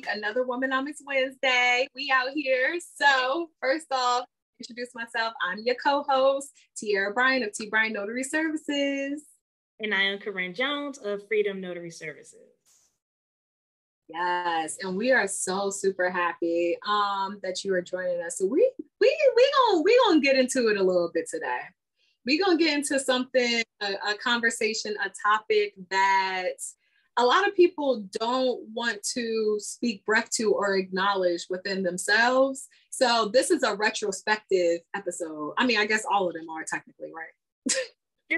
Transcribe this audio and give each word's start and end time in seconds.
week, 0.00 0.06
another 0.14 0.44
Womenomics 0.44 1.02
Wednesday. 1.04 1.86
We 1.94 2.10
out 2.14 2.30
here. 2.34 2.78
So, 2.96 3.50
first 3.60 3.86
off, 3.90 4.24
introduce 4.58 4.94
myself. 4.94 5.34
I'm 5.42 5.58
your 5.58 5.74
co-host, 5.74 6.52
Tiara 6.76 7.12
Bryan 7.12 7.42
of 7.42 7.52
T 7.52 7.68
Bryan 7.68 7.92
Notary 7.92 8.22
Services. 8.22 9.22
And 9.80 9.94
I 9.94 10.02
am 10.02 10.18
Corinne 10.18 10.54
Jones 10.54 10.98
of 10.98 11.26
Freedom 11.28 11.60
Notary 11.60 11.90
Services. 11.90 12.38
Yes, 14.08 14.78
and 14.82 14.96
we 14.96 15.12
are 15.12 15.28
so 15.28 15.70
super 15.70 16.10
happy 16.10 16.76
um, 16.88 17.38
that 17.42 17.62
you 17.64 17.74
are 17.74 17.82
joining 17.82 18.22
us. 18.22 18.38
So 18.38 18.46
we 18.46 18.70
we 19.00 19.32
we 19.36 19.52
gonna 19.68 19.82
we 19.82 20.00
gonna 20.06 20.20
get 20.20 20.36
into 20.36 20.68
it 20.68 20.78
a 20.78 20.82
little 20.82 21.10
bit 21.12 21.28
today. 21.30 21.60
We 22.26 22.38
gonna 22.38 22.58
get 22.58 22.74
into 22.74 22.98
something, 22.98 23.62
a, 23.82 23.92
a 24.10 24.14
conversation, 24.22 24.94
a 25.04 25.10
topic 25.28 25.74
that 25.90 26.54
a 27.16 27.24
lot 27.24 27.46
of 27.46 27.54
people 27.54 28.04
don't 28.18 28.60
want 28.72 29.02
to 29.14 29.56
speak 29.58 30.04
breath 30.04 30.30
to 30.30 30.52
or 30.52 30.76
acknowledge 30.76 31.46
within 31.50 31.82
themselves. 31.82 32.68
So 32.90 33.30
this 33.32 33.50
is 33.50 33.62
a 33.62 33.74
retrospective 33.74 34.80
episode. 34.94 35.54
I 35.58 35.66
mean, 35.66 35.78
I 35.78 35.86
guess 35.86 36.04
all 36.10 36.28
of 36.28 36.34
them 36.34 36.48
are 36.48 36.64
technically 36.64 37.10
right. 37.14 37.76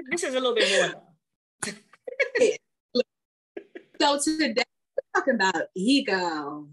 this 0.09 0.23
is 0.23 0.35
a 0.35 0.39
little 0.39 0.55
bit 0.55 0.91
more. 0.91 1.01
so 4.01 4.19
today 4.19 4.63
we're 4.63 5.21
talking 5.21 5.35
about 5.35 5.67
ego. 5.75 6.67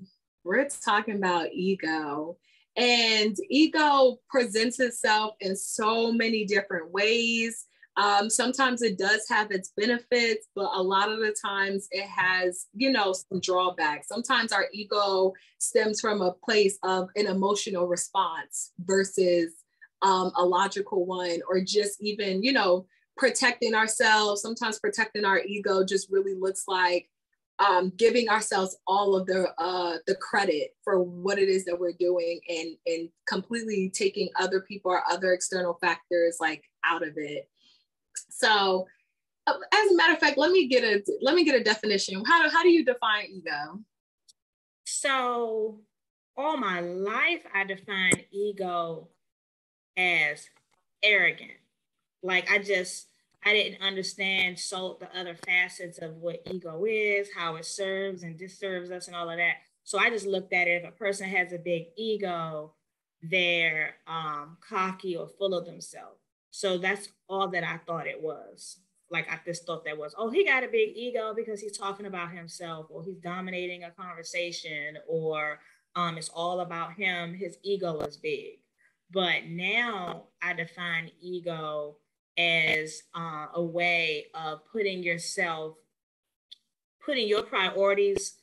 We're 0.44 0.68
talking 0.68 1.16
about 1.16 1.48
ego. 1.52 2.38
And 2.76 3.36
ego 3.50 4.18
presents 4.28 4.80
itself 4.80 5.34
in 5.40 5.54
so 5.56 6.12
many 6.12 6.44
different 6.44 6.90
ways. 6.92 7.66
Um, 7.96 8.30
sometimes 8.30 8.82
it 8.82 8.98
does 8.98 9.26
have 9.28 9.50
its 9.50 9.72
benefits, 9.76 10.46
but 10.54 10.70
a 10.72 10.82
lot 10.82 11.10
of 11.10 11.18
the 11.18 11.34
times 11.44 11.88
it 11.90 12.06
has, 12.06 12.66
you 12.72 12.90
know, 12.90 13.12
some 13.12 13.40
drawbacks. 13.40 14.08
Sometimes 14.08 14.52
our 14.52 14.66
ego 14.72 15.32
stems 15.58 16.00
from 16.00 16.22
a 16.22 16.32
place 16.32 16.78
of 16.82 17.08
an 17.16 17.26
emotional 17.26 17.86
response 17.88 18.72
versus 18.78 19.52
um, 20.02 20.32
a 20.36 20.44
logical 20.44 21.04
one, 21.04 21.40
or 21.48 21.60
just 21.60 22.00
even, 22.00 22.42
you 22.42 22.52
know, 22.52 22.86
protecting 23.16 23.74
ourselves. 23.74 24.40
Sometimes 24.40 24.78
protecting 24.78 25.24
our 25.24 25.40
ego 25.40 25.84
just 25.84 26.10
really 26.10 26.34
looks 26.34 26.64
like 26.66 27.10
um, 27.60 27.92
giving 27.96 28.28
ourselves 28.30 28.78
all 28.86 29.14
of 29.14 29.26
the 29.26 29.52
uh, 29.58 29.98
the 30.06 30.14
credit 30.14 30.70
for 30.82 31.02
what 31.02 31.38
it 31.38 31.48
is 31.48 31.64
that 31.66 31.78
we're 31.78 31.92
doing, 31.92 32.40
and 32.48 32.76
and 32.86 33.08
completely 33.28 33.90
taking 33.94 34.30
other 34.36 34.60
people 34.62 34.90
or 34.90 35.02
other 35.10 35.32
external 35.32 35.74
factors 35.74 36.38
like 36.40 36.64
out 36.84 37.06
of 37.06 37.14
it. 37.16 37.48
So, 38.28 38.86
uh, 39.46 39.54
as 39.72 39.90
a 39.90 39.96
matter 39.96 40.12
of 40.12 40.18
fact, 40.18 40.38
let 40.38 40.50
me 40.50 40.68
get 40.68 40.84
a 40.84 41.02
let 41.22 41.34
me 41.34 41.44
get 41.44 41.60
a 41.60 41.64
definition. 41.64 42.22
How 42.26 42.42
do 42.42 42.50
how 42.50 42.62
do 42.62 42.70
you 42.70 42.84
define 42.84 43.26
ego? 43.30 43.80
So, 44.84 45.80
all 46.36 46.56
my 46.56 46.80
life, 46.80 47.42
I 47.54 47.64
define 47.64 48.24
ego 48.30 49.08
as 49.96 50.48
arrogant. 51.02 51.52
Like 52.22 52.50
I 52.50 52.58
just 52.58 53.06
I 53.44 53.52
didn't 53.54 53.82
understand 53.82 54.58
so 54.58 54.98
the 55.00 55.18
other 55.18 55.34
facets 55.34 55.98
of 55.98 56.16
what 56.16 56.42
ego 56.50 56.84
is, 56.86 57.28
how 57.34 57.56
it 57.56 57.64
serves 57.64 58.22
and 58.22 58.38
disserves 58.38 58.90
us, 58.90 59.06
and 59.06 59.16
all 59.16 59.30
of 59.30 59.38
that. 59.38 59.54
So 59.84 59.98
I 59.98 60.10
just 60.10 60.26
looked 60.26 60.52
at 60.52 60.68
it. 60.68 60.82
If 60.82 60.88
a 60.88 60.92
person 60.92 61.28
has 61.28 61.52
a 61.52 61.58
big 61.58 61.86
ego, 61.96 62.74
they're 63.22 63.96
um, 64.06 64.58
cocky 64.60 65.16
or 65.16 65.26
full 65.26 65.54
of 65.54 65.66
themselves. 65.66 66.19
So 66.50 66.78
that's 66.78 67.08
all 67.28 67.48
that 67.48 67.64
I 67.64 67.78
thought 67.86 68.06
it 68.06 68.20
was. 68.20 68.78
Like 69.10 69.30
I 69.30 69.40
just 69.44 69.66
thought 69.66 69.84
that 69.84 69.98
was, 69.98 70.14
oh, 70.16 70.30
he 70.30 70.44
got 70.44 70.64
a 70.64 70.68
big 70.68 70.96
ego 70.96 71.34
because 71.34 71.60
he's 71.60 71.76
talking 71.76 72.06
about 72.06 72.32
himself, 72.32 72.86
or 72.90 73.02
he's 73.02 73.18
dominating 73.18 73.84
a 73.84 73.90
conversation, 73.90 74.98
or 75.08 75.60
um, 75.96 76.16
it's 76.16 76.28
all 76.28 76.60
about 76.60 76.92
him. 76.94 77.34
His 77.34 77.58
ego 77.62 78.00
is 78.00 78.16
big. 78.16 78.60
But 79.12 79.46
now 79.46 80.24
I 80.40 80.52
define 80.52 81.10
ego 81.20 81.96
as 82.38 83.02
uh, 83.14 83.46
a 83.54 83.62
way 83.62 84.26
of 84.34 84.60
putting 84.70 85.02
yourself, 85.02 85.76
putting 87.04 87.26
your 87.26 87.42
priorities 87.42 88.36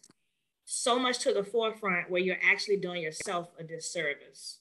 so 0.66 1.00
much 1.00 1.20
to 1.20 1.34
the 1.34 1.44
forefront 1.44 2.10
where 2.10 2.22
you're 2.22 2.38
actually 2.44 2.78
doing 2.78 3.02
yourself 3.02 3.48
a 3.58 3.64
disservice. 3.64 4.60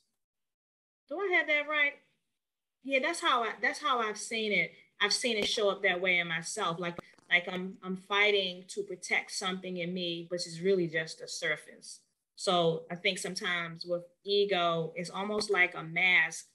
Do 1.08 1.18
I 1.18 1.36
have 1.36 1.48
that 1.48 1.68
right? 1.68 1.94
Yeah, 2.86 3.00
that's 3.02 3.20
how 3.20 3.42
I 3.42 3.50
that's 3.60 3.80
how 3.80 3.98
I've 3.98 4.16
seen 4.16 4.52
it. 4.52 4.70
I've 5.00 5.12
seen 5.12 5.36
it 5.36 5.48
show 5.48 5.69
up 5.69 5.82
that 5.82 6.00
way 6.00 6.19
in 6.19 6.28
myself. 6.28 6.78
Like 6.78 6.97
like 7.28 7.48
I'm 7.50 7.76
I'm 7.82 7.97
fighting 7.97 8.64
to 8.69 8.84
protect 8.84 9.32
something 9.32 9.78
in 9.78 9.92
me, 9.92 10.26
which 10.28 10.47
is 10.47 10.60
really 10.60 10.86
just 10.86 11.20
a 11.20 11.26
surface. 11.26 12.00
So 12.36 12.84
I 12.88 12.94
think 12.94 13.19
sometimes 13.19 13.84
with 13.84 14.04
ego, 14.24 14.92
it's 14.94 15.10
almost 15.10 15.50
like 15.50 15.74
a 15.74 15.82
mask 15.82 16.47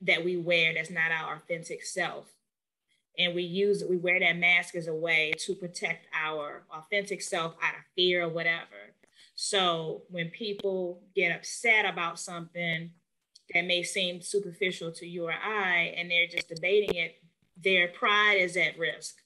that 0.00 0.24
we 0.24 0.38
wear 0.38 0.72
that's 0.72 0.90
not 0.90 1.12
our 1.12 1.36
authentic 1.36 1.84
self. 1.84 2.32
And 3.18 3.34
we 3.34 3.42
use 3.42 3.84
we 3.86 3.98
wear 3.98 4.18
that 4.20 4.38
mask 4.38 4.74
as 4.74 4.86
a 4.86 4.94
way 4.94 5.34
to 5.40 5.54
protect 5.54 6.06
our 6.18 6.62
authentic 6.70 7.20
self 7.20 7.54
out 7.62 7.74
of 7.74 7.84
fear 7.94 8.24
or 8.24 8.30
whatever. 8.30 8.94
So 9.34 10.04
when 10.08 10.30
people 10.30 11.02
get 11.14 11.36
upset 11.36 11.84
about 11.84 12.18
something, 12.18 12.90
that 13.54 13.66
may 13.66 13.82
seem 13.82 14.20
superficial 14.20 14.90
to 14.92 15.06
you 15.06 15.26
or 15.26 15.32
I, 15.32 15.94
and 15.96 16.10
they're 16.10 16.26
just 16.26 16.48
debating 16.48 16.94
it, 16.94 17.16
their 17.62 17.88
pride 17.88 18.38
is 18.38 18.56
at 18.56 18.78
risk, 18.78 19.16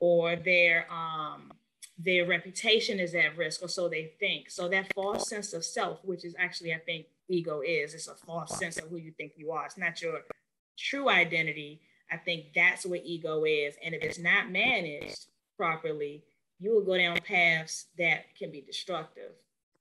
or 0.00 0.36
their 0.36 0.86
um, 0.92 1.52
their 1.98 2.26
reputation 2.26 3.00
is 3.00 3.14
at 3.14 3.36
risk, 3.36 3.62
or 3.62 3.68
so 3.68 3.88
they 3.88 4.12
think. 4.20 4.50
So 4.50 4.68
that 4.68 4.92
false 4.92 5.28
sense 5.28 5.52
of 5.52 5.64
self, 5.64 6.04
which 6.04 6.24
is 6.24 6.34
actually, 6.38 6.74
I 6.74 6.78
think, 6.78 7.06
ego 7.28 7.62
is, 7.66 7.94
it's 7.94 8.08
a 8.08 8.14
false 8.14 8.58
sense 8.58 8.76
of 8.76 8.88
who 8.88 8.96
you 8.96 9.12
think 9.12 9.32
you 9.36 9.52
are. 9.52 9.64
It's 9.64 9.78
not 9.78 10.02
your 10.02 10.20
true 10.78 11.08
identity. 11.08 11.80
I 12.10 12.16
think 12.18 12.52
that's 12.54 12.84
what 12.84 13.00
ego 13.04 13.44
is, 13.44 13.76
and 13.82 13.94
if 13.94 14.02
it's 14.02 14.18
not 14.18 14.50
managed 14.50 15.26
properly, 15.56 16.22
you 16.58 16.74
will 16.74 16.84
go 16.84 16.96
down 16.98 17.18
paths 17.26 17.86
that 17.98 18.34
can 18.38 18.50
be 18.50 18.60
destructive 18.60 19.32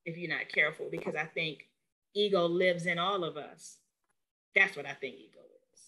if 0.06 0.18
you're 0.18 0.30
not 0.30 0.50
careful. 0.50 0.88
Because 0.90 1.16
I 1.16 1.26
think 1.26 1.68
ego 2.14 2.48
lives 2.48 2.86
in 2.86 2.98
all 2.98 3.24
of 3.24 3.38
us 3.38 3.78
that's 4.56 4.78
what 4.78 4.86
I 4.86 4.94
think 4.94 5.16
ego 5.16 5.42
is. 5.74 5.82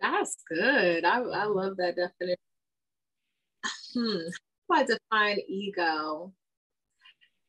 That's 0.00 0.36
good. 0.48 1.04
I, 1.04 1.20
I 1.20 1.44
love 1.44 1.76
that 1.78 1.96
definition. 1.96 2.36
Hmm. 3.94 4.28
How 4.70 4.84
do 4.84 4.92
I 4.92 4.98
define 5.10 5.38
ego? 5.48 6.32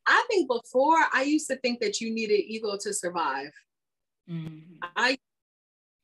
I 0.06 0.24
think 0.28 0.48
before 0.48 0.96
I 1.12 1.22
used 1.22 1.48
to 1.50 1.56
think 1.56 1.80
that 1.80 2.00
you 2.00 2.12
needed 2.12 2.40
ego 2.46 2.76
to 2.80 2.92
survive. 2.94 3.52
Mm-hmm. 4.28 4.76
I 4.96 5.18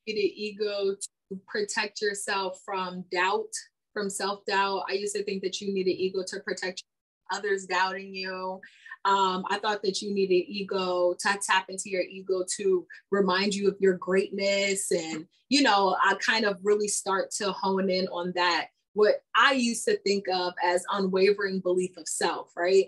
needed 0.07 0.21
ego 0.37 0.95
to 0.95 1.41
protect 1.47 2.01
yourself 2.03 2.61
from 2.65 3.05
doubt, 3.11 3.53
from 3.93 4.11
self 4.11 4.45
doubt. 4.47 4.85
I 4.89 4.93
used 4.93 5.17
to 5.17 5.25
think 5.25 5.43
that 5.43 5.61
you 5.61 5.73
needed 5.73 5.93
ego 5.93 6.23
to 6.27 6.41
protect 6.41 6.85
others 7.33 7.67
doubting 7.67 8.15
you. 8.15 8.61
Um, 9.05 9.45
I 9.49 9.59
thought 9.59 9.83
that 9.85 10.03
you 10.03 10.13
needed 10.13 10.35
ego 10.49 11.15
to 11.21 11.39
tap 11.41 11.67
into 11.69 11.89
your 11.91 12.03
ego 12.03 12.45
to 12.57 12.87
remind 13.13 13.55
you 13.55 13.69
of 13.69 13.77
your 13.79 13.95
greatness. 13.95 14.91
And, 14.91 15.27
you 15.49 15.63
know, 15.63 15.97
I 16.03 16.15
kind 16.15 16.45
of 16.45 16.59
really 16.65 16.89
start 16.89 17.31
to 17.39 17.53
hone 17.53 17.89
in 17.89 18.09
on 18.09 18.33
that, 18.35 18.69
what 18.95 19.23
I 19.37 19.53
used 19.53 19.85
to 19.85 19.97
think 19.99 20.25
of 20.29 20.55
as 20.65 20.85
unwavering 20.91 21.61
belief 21.61 21.97
of 21.97 22.09
self, 22.09 22.51
right? 22.57 22.87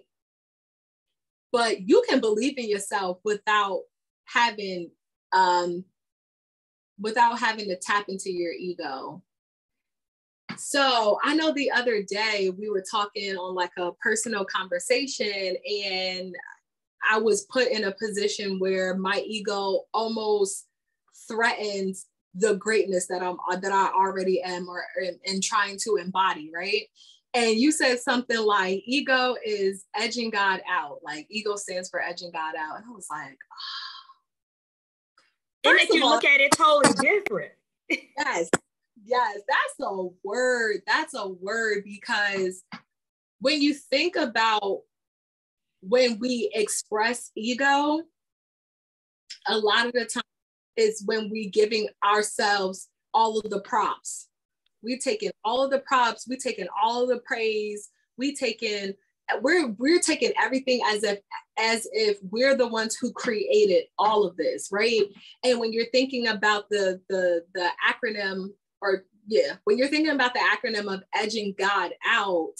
But 1.52 1.88
you 1.88 2.02
can 2.08 2.20
believe 2.20 2.58
in 2.58 2.68
yourself 2.68 3.18
without 3.24 3.82
having 4.24 4.90
um, 5.32 5.84
without 6.98 7.38
having 7.38 7.66
to 7.68 7.76
tap 7.76 8.06
into 8.08 8.30
your 8.30 8.52
ego 8.52 9.22
so 10.56 11.18
I 11.22 11.34
know 11.34 11.52
the 11.52 11.70
other 11.70 12.02
day 12.02 12.50
we 12.56 12.68
were 12.70 12.84
talking 12.90 13.36
on 13.36 13.54
like 13.54 13.72
a 13.78 13.92
personal 13.92 14.44
conversation, 14.44 15.56
and 15.66 16.34
I 17.08 17.18
was 17.18 17.46
put 17.46 17.68
in 17.68 17.84
a 17.84 17.92
position 17.92 18.58
where 18.58 18.96
my 18.96 19.22
ego 19.26 19.82
almost 19.92 20.66
threatens 21.28 22.06
the 22.34 22.54
greatness 22.56 23.06
that 23.06 23.22
I'm 23.22 23.36
that 23.60 23.72
I 23.72 23.88
already 23.88 24.42
am 24.42 24.68
or 24.68 24.84
and 25.26 25.42
trying 25.42 25.78
to 25.84 25.96
embody, 25.96 26.50
right? 26.54 26.84
And 27.34 27.56
you 27.58 27.70
said 27.72 28.00
something 28.00 28.38
like 28.38 28.82
ego 28.86 29.36
is 29.44 29.84
edging 29.94 30.30
God 30.30 30.60
out. 30.68 31.00
Like 31.02 31.26
ego 31.28 31.56
stands 31.56 31.90
for 31.90 32.00
edging 32.00 32.32
God 32.32 32.54
out. 32.58 32.76
And 32.76 32.84
I 32.86 32.90
was 32.90 33.06
like, 33.10 33.36
oh. 35.66 35.70
and 35.70 35.80
if 35.80 35.90
you 35.90 36.04
all, 36.04 36.10
look 36.10 36.24
at 36.24 36.40
it 36.40 36.52
totally 36.52 36.94
different. 36.94 37.52
yes 37.90 38.50
yes, 39.08 39.40
that's 39.48 39.88
a 39.88 40.08
word. 40.22 40.82
That's 40.86 41.14
a 41.14 41.28
word 41.28 41.84
because 41.84 42.62
when 43.40 43.62
you 43.62 43.74
think 43.74 44.16
about 44.16 44.82
when 45.80 46.18
we 46.18 46.50
express 46.54 47.30
ego, 47.34 48.02
a 49.46 49.56
lot 49.56 49.86
of 49.86 49.92
the 49.92 50.04
time 50.04 50.22
is 50.76 51.02
when 51.06 51.30
we 51.30 51.48
giving 51.48 51.88
ourselves 52.04 52.88
all 53.14 53.38
of 53.38 53.50
the 53.50 53.60
props. 53.60 54.28
We 54.82 54.98
taking 54.98 55.30
all 55.44 55.64
of 55.64 55.70
the 55.70 55.80
props, 55.80 56.26
we 56.28 56.36
taking 56.36 56.68
all 56.82 57.02
of 57.02 57.08
the 57.08 57.20
praise, 57.26 57.90
we 58.16 58.34
taking 58.34 58.94
we're 59.42 59.68
we're 59.78 60.00
taking 60.00 60.32
everything 60.40 60.80
as 60.86 61.04
if 61.04 61.18
as 61.58 61.86
if 61.92 62.18
we're 62.30 62.56
the 62.56 62.66
ones 62.66 62.96
who 62.96 63.12
created 63.12 63.84
all 63.98 64.24
of 64.24 64.34
this 64.38 64.70
right 64.72 65.02
and 65.44 65.60
when 65.60 65.70
you're 65.70 65.90
thinking 65.92 66.28
about 66.28 66.66
the 66.70 66.98
the 67.10 67.44
the 67.54 67.68
acronym 67.86 68.48
or 68.80 69.04
yeah 69.26 69.54
when 69.64 69.78
you're 69.78 69.88
thinking 69.88 70.14
about 70.14 70.34
the 70.34 70.40
acronym 70.40 70.92
of 70.92 71.02
edging 71.14 71.54
god 71.58 71.92
out 72.06 72.56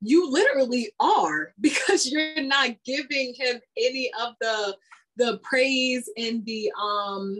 you 0.00 0.30
literally 0.30 0.90
are 1.00 1.52
because 1.60 2.10
you're 2.10 2.42
not 2.42 2.70
giving 2.84 3.34
him 3.34 3.60
any 3.76 4.10
of 4.20 4.34
the 4.40 4.76
the 5.16 5.38
praise 5.42 6.08
and 6.16 6.44
the 6.46 6.72
um 6.80 7.36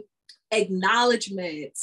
acknowledgement 0.51 1.77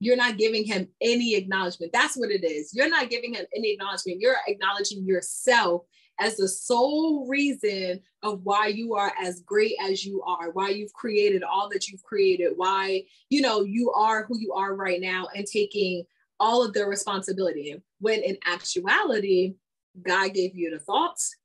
you're 0.00 0.16
not 0.16 0.36
giving 0.36 0.64
him 0.64 0.88
any 1.00 1.34
acknowledgement. 1.36 1.92
That's 1.92 2.16
what 2.16 2.30
it 2.30 2.44
is. 2.44 2.72
You're 2.74 2.88
not 2.88 3.08
giving 3.08 3.34
him 3.34 3.46
any 3.54 3.72
acknowledgement. 3.72 4.20
You're 4.20 4.36
acknowledging 4.46 5.06
yourself 5.06 5.84
as 6.18 6.36
the 6.36 6.48
sole 6.48 7.26
reason 7.28 8.00
of 8.22 8.40
why 8.42 8.68
you 8.68 8.94
are 8.94 9.12
as 9.20 9.40
great 9.40 9.74
as 9.80 10.04
you 10.04 10.22
are, 10.22 10.50
why 10.50 10.70
you've 10.70 10.92
created 10.92 11.42
all 11.42 11.68
that 11.70 11.88
you've 11.88 12.02
created, 12.02 12.52
why, 12.56 13.02
you 13.30 13.40
know, 13.40 13.62
you 13.62 13.92
are 13.92 14.24
who 14.24 14.38
you 14.38 14.52
are 14.52 14.74
right 14.74 15.00
now 15.00 15.28
and 15.34 15.46
taking 15.46 16.04
all 16.40 16.64
of 16.64 16.72
the 16.72 16.84
responsibility. 16.86 17.76
When 18.00 18.22
in 18.22 18.38
actuality, 18.46 19.54
God 20.02 20.34
gave 20.34 20.54
you 20.56 20.70
the 20.70 20.78
thoughts, 20.78 21.36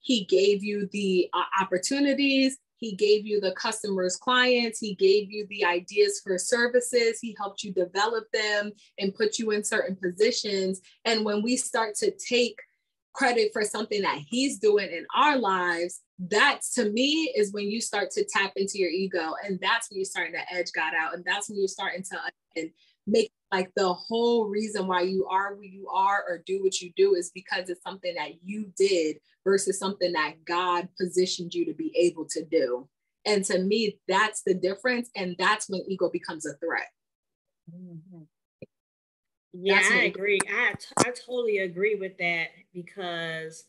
He 0.00 0.24
gave 0.24 0.62
you 0.64 0.88
the 0.92 1.28
uh, 1.32 1.44
opportunities, 1.60 2.58
he 2.80 2.92
gave 2.96 3.26
you 3.26 3.40
the 3.40 3.52
customers, 3.52 4.16
clients. 4.16 4.78
He 4.78 4.94
gave 4.94 5.30
you 5.30 5.46
the 5.50 5.66
ideas 5.66 6.20
for 6.24 6.38
services. 6.38 7.20
He 7.20 7.36
helped 7.38 7.62
you 7.62 7.72
develop 7.72 8.24
them 8.32 8.72
and 8.98 9.14
put 9.14 9.38
you 9.38 9.50
in 9.50 9.62
certain 9.62 9.96
positions. 9.96 10.80
And 11.04 11.22
when 11.22 11.42
we 11.42 11.58
start 11.58 11.94
to 11.96 12.10
take 12.10 12.58
credit 13.12 13.50
for 13.52 13.64
something 13.64 14.02
that 14.02 14.18
he's 14.26 14.58
doing 14.58 14.90
in 14.90 15.06
our 15.16 15.38
lives, 15.38 16.00
that 16.18 16.60
to 16.74 16.90
me 16.90 17.32
is 17.36 17.52
when 17.52 17.70
you 17.70 17.80
start 17.80 18.10
to 18.12 18.24
tap 18.24 18.52
into 18.56 18.78
your 18.78 18.90
ego. 18.90 19.34
And 19.44 19.58
that's 19.60 19.90
when 19.90 19.98
you're 19.98 20.04
starting 20.04 20.34
to 20.34 20.54
edge 20.54 20.72
God 20.74 20.92
out. 20.98 21.14
And 21.14 21.24
that's 21.24 21.48
when 21.48 21.58
you're 21.58 21.68
starting 21.68 22.02
to 22.04 22.18
and 22.56 22.70
make 23.06 23.32
like 23.52 23.70
the 23.74 23.92
whole 23.92 24.46
reason 24.46 24.86
why 24.86 25.02
you 25.02 25.26
are 25.26 25.54
who 25.54 25.62
you 25.62 25.88
are 25.88 26.22
or 26.28 26.42
do 26.46 26.62
what 26.62 26.80
you 26.80 26.92
do 26.96 27.14
is 27.14 27.30
because 27.34 27.68
it's 27.68 27.82
something 27.82 28.14
that 28.14 28.32
you 28.44 28.72
did 28.76 29.16
versus 29.44 29.78
something 29.78 30.12
that 30.12 30.44
God 30.44 30.88
positioned 31.00 31.54
you 31.54 31.64
to 31.66 31.74
be 31.74 31.92
able 31.96 32.26
to 32.26 32.44
do. 32.44 32.88
And 33.26 33.44
to 33.46 33.58
me, 33.58 33.98
that's 34.06 34.42
the 34.42 34.54
difference. 34.54 35.10
And 35.16 35.34
that's 35.38 35.68
when 35.68 35.82
ego 35.88 36.10
becomes 36.10 36.46
a 36.46 36.54
threat. 36.54 36.88
Mm-hmm. 37.74 38.22
Yeah, 39.52 39.80
I 39.82 40.02
agree. 40.04 40.38
I, 40.48 40.74
t- 40.74 40.86
I 40.98 41.10
totally 41.10 41.58
agree 41.58 41.96
with 41.96 42.18
that 42.18 42.48
because 42.72 43.64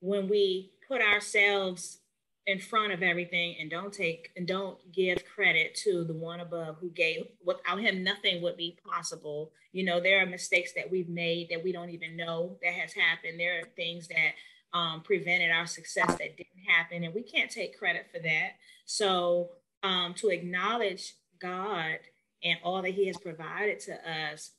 when 0.00 0.28
we 0.28 0.72
put 0.86 1.00
ourselves 1.00 1.98
in 2.46 2.58
front 2.58 2.92
of 2.92 3.02
everything 3.02 3.56
and 3.60 3.70
don't 3.70 3.92
take 3.92 4.30
and 4.36 4.46
don't 4.46 4.76
give 4.92 5.24
credit 5.24 5.74
to 5.76 6.04
the 6.04 6.12
one 6.12 6.40
above 6.40 6.76
who 6.80 6.90
gave 6.90 7.26
without 7.44 7.78
him 7.80 8.02
nothing 8.02 8.42
would 8.42 8.56
be 8.56 8.76
possible. 8.84 9.52
You 9.72 9.84
know 9.84 10.00
there 10.00 10.20
are 10.22 10.26
mistakes 10.26 10.72
that 10.72 10.90
we've 10.90 11.08
made 11.08 11.48
that 11.50 11.62
we 11.62 11.72
don't 11.72 11.90
even 11.90 12.16
know 12.16 12.58
that 12.62 12.72
has 12.74 12.92
happened. 12.92 13.38
There 13.38 13.60
are 13.60 13.68
things 13.76 14.08
that 14.08 14.34
um, 14.76 15.02
prevented 15.02 15.50
our 15.52 15.66
success 15.66 16.08
that 16.08 16.36
didn't 16.36 16.64
happen 16.66 17.04
and 17.04 17.14
we 17.14 17.22
can't 17.22 17.50
take 17.50 17.78
credit 17.78 18.06
for 18.12 18.18
that. 18.18 18.52
So 18.84 19.50
um, 19.82 20.14
to 20.14 20.28
acknowledge 20.28 21.14
god 21.40 21.98
and 22.44 22.58
all 22.62 22.82
that 22.82 22.90
he 22.92 23.06
has 23.06 23.16
provided 23.18 23.78
to 23.80 23.94
us 24.10 24.50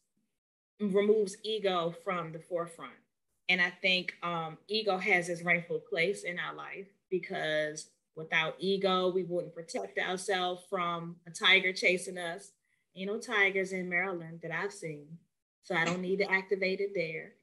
removes 0.80 1.38
ego 1.44 1.94
from 2.04 2.32
the 2.32 2.40
forefront 2.40 2.94
and 3.50 3.62
i 3.62 3.70
think 3.70 4.14
um, 4.24 4.58
ego 4.68 4.98
has 4.98 5.30
its 5.30 5.44
rightful 5.44 5.80
place 5.80 6.24
in 6.24 6.40
our 6.40 6.56
life 6.56 6.88
because 7.10 7.90
without 8.16 8.56
ego, 8.60 9.12
we 9.12 9.24
wouldn't 9.24 9.56
protect 9.56 9.98
ourselves 9.98 10.64
from 10.70 11.18
a 11.28 11.32
tiger 11.32 11.74
chasing 11.74 12.18
us. 12.18 12.52
Ain't 12.96 13.12
no 13.12 13.18
tigers 13.18 13.72
in 13.72 13.90
Maryland 13.90 14.40
that 14.44 14.52
I've 14.52 14.74
seen, 14.74 15.18
so 15.64 15.76
I 15.76 15.86
don't 15.86 16.02
need 16.02 16.18
to 16.18 16.32
activate 16.32 16.80
it 16.80 16.92
there. 16.94 17.34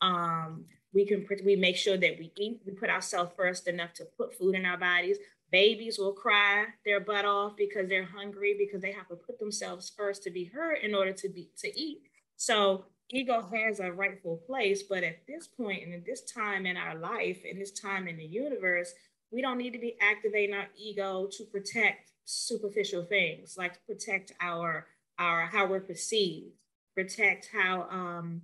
Um, 0.00 0.66
we 0.92 1.06
can 1.06 1.26
we 1.44 1.56
make 1.56 1.76
sure 1.76 1.96
that 1.96 2.18
we 2.18 2.32
eat, 2.36 2.60
we 2.66 2.72
put 2.72 2.90
ourselves 2.90 3.32
first 3.36 3.68
enough 3.68 3.94
to 3.94 4.04
put 4.16 4.36
food 4.36 4.54
in 4.54 4.66
our 4.66 4.76
bodies. 4.76 5.18
Babies 5.50 5.98
will 5.98 6.12
cry 6.12 6.66
their 6.84 7.00
butt 7.00 7.24
off 7.24 7.56
because 7.56 7.88
they're 7.88 8.04
hungry 8.04 8.54
because 8.58 8.82
they 8.82 8.92
have 8.92 9.08
to 9.08 9.16
put 9.16 9.38
themselves 9.38 9.90
first 9.96 10.22
to 10.24 10.30
be 10.30 10.44
heard 10.44 10.78
in 10.82 10.94
order 10.94 11.12
to 11.12 11.28
be 11.28 11.50
to 11.58 11.80
eat. 11.80 12.07
So 12.38 12.84
ego 13.10 13.42
has 13.52 13.80
a 13.80 13.92
rightful 13.92 14.36
place, 14.46 14.84
but 14.84 15.02
at 15.02 15.26
this 15.26 15.48
point 15.48 15.82
and 15.82 15.92
at 15.92 16.06
this 16.06 16.22
time 16.22 16.66
in 16.66 16.76
our 16.76 16.94
life, 16.94 17.44
in 17.44 17.58
this 17.58 17.72
time 17.72 18.06
in 18.06 18.16
the 18.16 18.24
universe, 18.24 18.94
we 19.30 19.42
don't 19.42 19.58
need 19.58 19.72
to 19.72 19.78
be 19.78 19.96
activating 20.00 20.54
our 20.54 20.68
ego 20.76 21.28
to 21.32 21.44
protect 21.44 22.12
superficial 22.24 23.04
things, 23.04 23.56
like 23.58 23.84
protect 23.86 24.32
our 24.40 24.86
our 25.18 25.46
how 25.46 25.66
we're 25.66 25.80
perceived, 25.80 26.52
protect 26.94 27.50
how 27.52 27.88
um, 27.90 28.40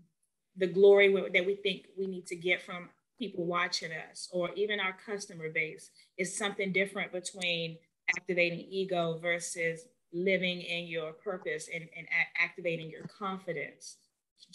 the 0.57 0.67
glory 0.67 1.09
that 1.33 1.47
we 1.47 1.55
think 1.55 1.87
we 1.97 2.09
need 2.09 2.27
to 2.27 2.37
get 2.37 2.61
from 2.61 2.89
people 3.17 3.45
watching 3.45 3.91
us, 4.11 4.29
or 4.33 4.51
even 4.57 4.81
our 4.81 4.97
customer 5.07 5.51
base, 5.51 5.91
is 6.19 6.37
something 6.37 6.73
different 6.73 7.13
between 7.13 7.79
activating 8.19 8.67
ego 8.69 9.19
versus 9.23 9.87
living 10.15 10.63
in 10.63 10.87
your 10.87 11.13
purpose 11.13 11.69
and, 11.73 11.89
and 11.97 12.07
activating 12.39 12.89
your 12.89 13.03
confidence. 13.07 13.97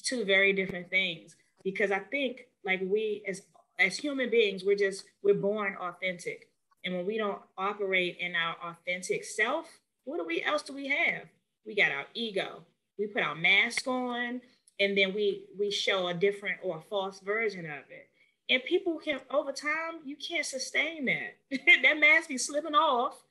Two 0.02 0.26
very 0.26 0.54
different 0.54 0.90
things. 0.90 1.36
Because 1.64 1.92
I 1.92 2.00
think 2.00 2.46
like 2.64 2.82
we 2.82 3.24
as 3.28 3.44
as 3.80 3.98
human 3.98 4.30
beings, 4.30 4.64
we're 4.66 4.76
just, 4.76 5.06
we're 5.24 5.34
born 5.34 5.76
authentic. 5.80 6.50
And 6.84 6.96
when 6.96 7.06
we 7.06 7.18
don't 7.18 7.40
operate 7.58 8.18
in 8.20 8.36
our 8.36 8.56
authentic 8.64 9.24
self, 9.24 9.68
what 10.04 10.18
do 10.18 10.26
we 10.26 10.44
else 10.44 10.62
do 10.62 10.74
we 10.74 10.88
have? 10.90 11.24
We 11.66 11.76
got 11.76 11.92
our 11.92 12.06
ego. 12.14 12.64
We 12.98 13.08
put 13.08 13.24
our 13.24 13.36
mask 13.36 13.88
on 13.88 14.42
and 14.80 14.98
then 14.98 15.14
we 15.14 15.46
we 15.58 15.72
show 15.72 16.08
a 16.08 16.14
different 16.14 16.58
or 16.64 16.78
a 16.78 16.82
false 16.82 17.20
version 17.20 17.66
of 17.66 17.84
it. 17.90 18.10
And 18.50 18.64
people 18.64 18.98
can 18.98 19.20
over 19.30 19.52
time, 19.52 20.00
you 20.06 20.16
can't 20.16 20.46
sustain 20.46 21.06
that. 21.06 21.60
that 21.84 22.00
mask 22.00 22.30
be 22.30 22.38
slipping 22.38 22.76
off. 22.76 23.22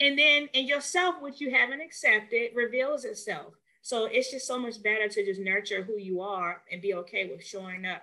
And 0.00 0.18
then 0.18 0.48
in 0.52 0.66
yourself, 0.66 1.16
which 1.20 1.40
you 1.40 1.50
haven't 1.50 1.80
accepted, 1.80 2.50
reveals 2.54 3.04
itself. 3.04 3.54
So 3.82 4.06
it's 4.06 4.30
just 4.30 4.46
so 4.46 4.58
much 4.58 4.82
better 4.82 5.08
to 5.08 5.24
just 5.24 5.40
nurture 5.40 5.82
who 5.82 5.96
you 5.96 6.20
are 6.20 6.62
and 6.70 6.82
be 6.82 6.94
okay 6.94 7.28
with 7.30 7.44
showing 7.44 7.86
up 7.86 8.02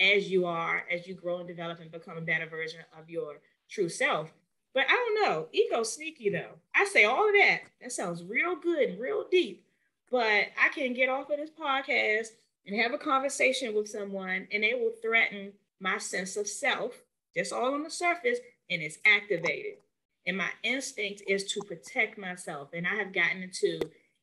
as 0.00 0.30
you 0.30 0.46
are, 0.46 0.84
as 0.90 1.06
you 1.06 1.14
grow 1.14 1.38
and 1.38 1.48
develop 1.48 1.80
and 1.80 1.90
become 1.90 2.16
a 2.16 2.22
better 2.22 2.46
version 2.46 2.80
of 2.98 3.10
your 3.10 3.40
true 3.68 3.88
self. 3.88 4.32
But 4.74 4.86
I 4.88 4.92
don't 4.92 5.22
know, 5.22 5.48
ego 5.52 5.82
sneaky 5.82 6.30
though. 6.30 6.54
I 6.74 6.84
say 6.84 7.04
all 7.04 7.28
of 7.28 7.34
that. 7.34 7.60
That 7.80 7.92
sounds 7.92 8.24
real 8.24 8.56
good 8.56 8.90
and 8.90 9.00
real 9.00 9.26
deep. 9.30 9.64
But 10.10 10.46
I 10.60 10.68
can 10.74 10.94
get 10.94 11.08
off 11.08 11.30
of 11.30 11.38
this 11.38 11.50
podcast 11.50 12.28
and 12.66 12.80
have 12.80 12.92
a 12.92 12.98
conversation 12.98 13.74
with 13.74 13.88
someone 13.88 14.48
and 14.52 14.62
they 14.62 14.74
will 14.74 14.92
threaten 15.02 15.52
my 15.80 15.98
sense 15.98 16.36
of 16.36 16.48
self, 16.48 17.02
just 17.36 17.52
all 17.52 17.74
on 17.74 17.82
the 17.82 17.90
surface, 17.90 18.38
and 18.70 18.82
it's 18.82 18.98
activated. 19.04 19.78
And 20.26 20.38
my 20.38 20.50
instinct 20.62 21.22
is 21.26 21.44
to 21.52 21.60
protect 21.60 22.18
myself. 22.18 22.70
And 22.72 22.86
I 22.86 22.94
have 22.94 23.12
gotten 23.12 23.42
into 23.42 23.80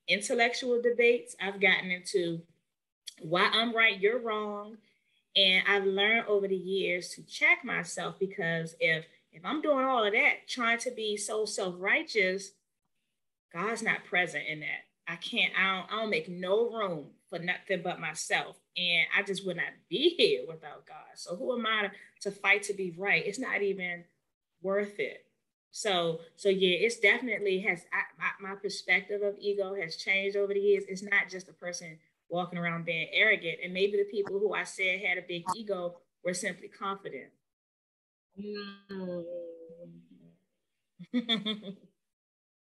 intellectual 0.08 0.82
debates. 0.82 1.36
I've 1.40 1.62
gotten 1.62 1.92
into 1.92 2.42
why 3.22 3.50
I'm 3.54 3.76
right, 3.76 4.00
you're 4.00 4.20
wrong 4.20 4.78
and 5.36 5.64
I've 5.68 5.86
learned 5.86 6.28
over 6.28 6.48
the 6.48 6.56
years 6.56 7.10
to 7.10 7.24
check 7.24 7.64
myself 7.64 8.20
because 8.20 8.76
if 8.80 9.06
if 9.34 9.46
I'm 9.46 9.62
doing 9.62 9.86
all 9.86 10.04
of 10.04 10.12
that, 10.12 10.48
trying 10.50 10.78
to 10.80 10.92
be 10.92 11.16
so 11.16 11.46
self-righteous, 11.46 12.52
God's 13.54 13.82
not 13.82 14.04
present 14.04 14.44
in 14.46 14.60
that. 14.60 14.84
I 15.08 15.16
can't, 15.16 15.54
I 15.58 15.78
don't, 15.78 15.92
I 15.92 16.02
don't 16.02 16.10
make 16.10 16.28
no 16.28 16.70
room 16.70 17.06
for 17.30 17.40
nothing 17.40 17.82
but 17.82 18.02
myself. 18.02 18.58
And 18.76 19.06
I 19.18 19.24
just 19.24 19.46
would 19.46 19.56
not 19.56 19.72
be 19.90 20.16
here 20.18 20.42
without 20.46 20.86
God. 20.86 20.98
So 21.16 21.38
who 21.38 21.58
am 21.58 21.66
I 21.66 21.84
to, 21.84 21.92
to 22.30 22.32
fight 22.32 22.64
to 22.64 22.74
be 22.74 22.94
right? 22.98 23.26
It's 23.26 23.40
not 23.40 23.62
even 23.62 24.04
worth 24.62 25.00
it. 25.00 25.26
So, 25.72 26.20
so 26.36 26.50
yeah, 26.50 26.78
it's 26.86 27.00
definitely 27.00 27.60
has 27.62 27.86
I, 27.94 28.02
my, 28.42 28.50
my 28.50 28.56
perspective 28.56 29.22
of 29.22 29.36
ego 29.40 29.74
has 29.76 29.96
changed 29.96 30.36
over 30.36 30.54
the 30.54 30.60
years. 30.60 30.84
It's 30.88 31.04
not 31.04 31.30
just 31.30 31.48
a 31.48 31.54
person 31.54 31.98
walking 32.30 32.60
around 32.60 32.86
being 32.86 33.08
arrogant. 33.12 33.60
And 33.64 33.74
maybe 33.74 33.98
the 33.98 34.10
people 34.10 34.40
who 34.40 34.54
I 34.54 34.64
said 34.64 35.02
had 35.02 35.18
a 35.18 35.24
big 35.28 35.44
ego 35.56 35.98
were 36.24 36.34
simply 36.34 36.68
confident. 36.68 37.30
Mm. 38.40 39.24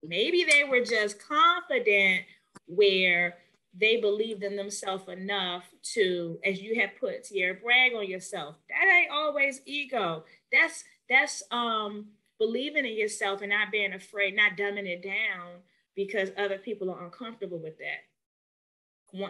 maybe 0.02 0.44
they 0.44 0.64
were 0.64 0.84
just 0.84 1.18
confident 1.26 2.24
where 2.66 3.36
they 3.78 3.98
believed 3.98 4.42
in 4.42 4.56
themselves 4.56 5.08
enough 5.08 5.64
to, 5.94 6.38
as 6.44 6.60
you 6.60 6.80
have 6.80 6.90
put 6.98 7.26
here, 7.26 7.60
brag 7.62 7.94
on 7.94 8.08
yourself. 8.08 8.56
That 8.68 8.92
ain't 8.92 9.10
always 9.10 9.60
ego. 9.64 10.24
That's 10.52 10.84
that's 11.08 11.42
um 11.50 12.06
believing 12.40 12.86
in 12.86 12.96
yourself 12.96 13.42
and 13.42 13.50
not 13.50 13.70
being 13.70 13.92
afraid, 13.92 14.34
not 14.34 14.56
dumbing 14.56 14.86
it 14.86 15.04
down 15.04 15.60
because 15.94 16.30
other 16.36 16.58
people 16.58 16.90
are 16.90 17.04
uncomfortable 17.04 17.58
with 17.58 17.74
that. 17.78 18.00